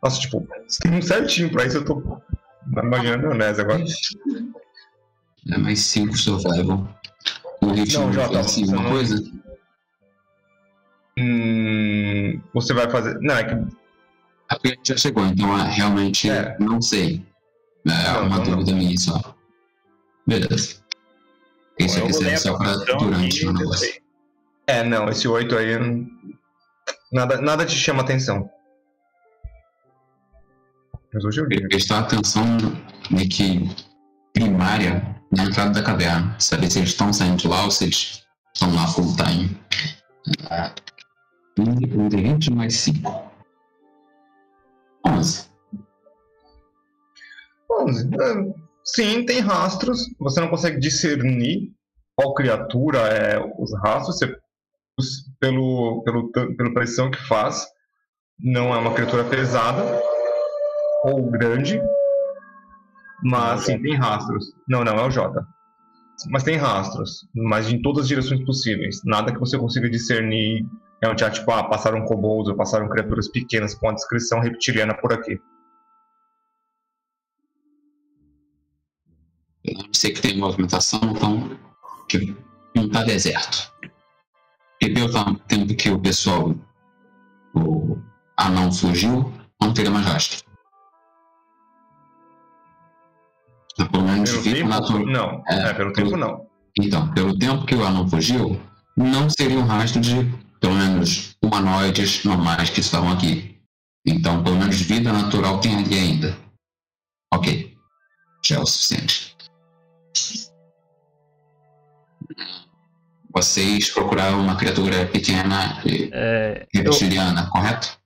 [0.02, 0.46] Nossa, tipo,
[0.86, 2.20] um certinho pra isso eu tô
[2.70, 3.82] imaginando maionese agora.
[5.52, 6.88] é mais 5 survival.
[7.62, 9.22] O ritmo Não, Jota, você alguma não- coisa?
[11.18, 13.18] Hum, você vai fazer.
[13.20, 13.54] Não, é que.
[13.54, 16.56] É porque a gente já chegou, então ah, realmente É.
[16.60, 17.24] não sei.
[17.86, 19.34] É Não, uma não, dúvida minha só.
[20.26, 20.76] Beleza.
[21.78, 24.00] Isso eu aqui a só pra durante o eu negócio.
[24.66, 25.76] É, não, esse 8 aí.
[25.76, 26.08] hum,
[27.12, 28.50] Nada, nada te chama atenção.
[31.12, 31.66] Mas hoje eu li.
[31.68, 32.44] prestar atenção
[33.10, 33.68] meio que
[34.32, 36.34] primária na entrada da caverna.
[36.38, 39.58] Saber se eles estão saindo de lá ou se eles estão lá full time.
[40.50, 40.72] Ah,
[41.56, 43.32] de 20 mais 5.
[45.06, 45.48] 11.
[47.70, 48.10] 11.
[48.20, 50.06] É, Sim, tem rastros.
[50.20, 51.72] Você não consegue discernir
[52.14, 54.16] qual criatura é os rastros.
[54.16, 54.38] Você,
[55.38, 57.66] pelo, pelo, pela pressão que faz,
[58.38, 59.82] não é uma criatura pesada
[61.04, 61.80] ou grande.
[63.22, 64.52] Mas sim, tem rastros.
[64.68, 65.46] Não, não, é o Jota.
[66.30, 69.02] Mas tem rastros, mas em todas as direções possíveis.
[69.04, 70.66] Nada que você consiga discernir.
[71.02, 74.94] É um chat tipo, ah, passaram kobolds ou passaram criaturas pequenas com a descrição reptiliana
[74.94, 75.38] por aqui.
[79.62, 81.58] Eu não sei que tem movimentação, então
[82.74, 83.70] não tá deserto.
[84.82, 86.54] E pelo tam- tempo que o pessoal,
[87.54, 87.98] o
[88.36, 90.44] anão fugiu, não teria mais rastro.
[93.78, 94.68] Mas Pelo menos Pelo vida tempo?
[94.70, 95.06] natural.
[95.06, 95.42] Não.
[95.48, 96.46] É, É, pelo tempo não.
[96.78, 98.60] Então, pelo tempo que o anão fugiu,
[98.96, 100.24] não seria um rastro de,
[100.60, 103.58] pelo menos, humanoides normais que estavam aqui.
[104.06, 106.36] Então, pelo menos vida natural tem ali ainda.
[107.32, 107.74] Ok.
[108.44, 109.36] Já é o suficiente.
[113.40, 117.98] Vocês procuraram uma criatura pequena e É, eu- reptiliana, correto?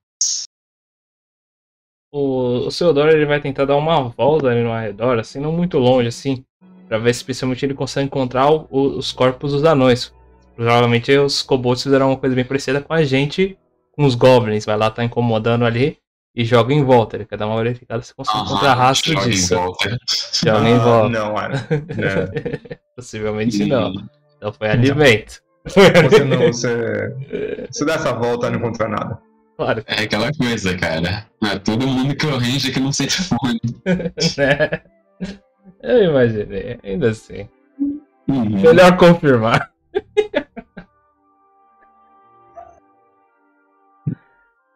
[2.13, 5.79] o, o Theodore ele vai tentar dar uma volta ali no arredor, assim, não muito
[5.79, 6.45] longe, assim,
[6.89, 10.13] pra ver se especialmente ele consegue encontrar o- os corpos dos anões.
[10.57, 13.57] Provavelmente os kobolds fizeram uma coisa bem parecida com a gente,
[13.93, 14.65] com os goblins.
[14.67, 15.97] Vai lá, tá incomodando ali
[16.35, 17.17] e joga em volta.
[17.17, 19.55] Ele quer dar uma verificada se consegue encontrar rastro joga em disso.
[19.55, 19.97] volta.
[20.45, 21.09] Joga em Ah, volta.
[21.09, 21.39] Não.
[21.39, 22.81] É.
[22.97, 23.95] Possivelmente não.
[24.41, 25.43] Então foi alimento.
[25.67, 27.69] Você não, você.
[27.71, 29.21] Se dá essa volta e não encontra nada.
[29.59, 31.27] Claro É aquela coisa, cara.
[31.43, 33.61] Não é todo mundo que range que não sente fome.
[33.85, 34.83] né?
[35.83, 37.47] Eu imaginei, ainda assim.
[38.27, 38.63] Uhum.
[38.63, 39.71] Melhor confirmar.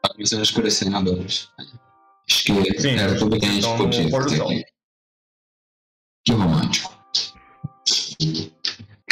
[0.02, 1.48] A escurecer na noite.
[2.28, 4.64] Acho que Sim, era tudo que a gente então, podia.
[6.26, 6.94] Que romântico.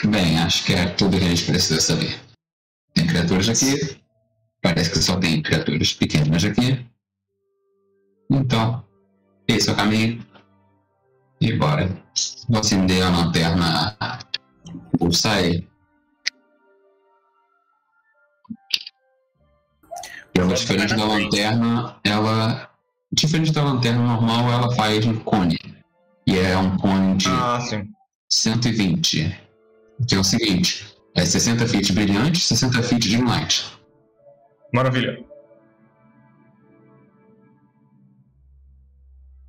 [0.04, 2.18] Bem, acho que é tudo que a gente precisa saber.
[2.92, 3.98] Tem criaturas aqui.
[4.60, 6.84] Parece que só tem criaturas pequenas aqui.
[8.30, 8.84] Então,
[9.46, 10.24] esse é o caminho.
[11.40, 11.88] E bora.
[12.48, 13.96] Vou acender a lanterna.
[14.98, 15.68] Vou sair.
[20.34, 22.70] Ela, diferente da lanterna, ela.
[23.12, 25.58] Diferente da lanterna normal, ela faz um cone.
[26.26, 27.88] E é um cone de Ah, sim.
[28.28, 29.51] 120.
[30.08, 33.64] Que é o seguinte: é 60 feet brilhante, 60 feet de light.
[34.72, 35.24] Maravilha.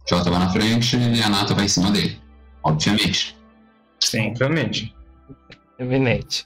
[0.07, 2.21] Jota vai na frente e a Nata vai em cima dele.
[2.63, 3.37] Obviamente.
[3.99, 4.93] Sim, Obviamente.
[5.79, 6.45] Eminente.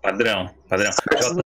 [0.00, 0.54] padrão.
[0.68, 0.92] Padrão.
[1.20, 1.42] Jota,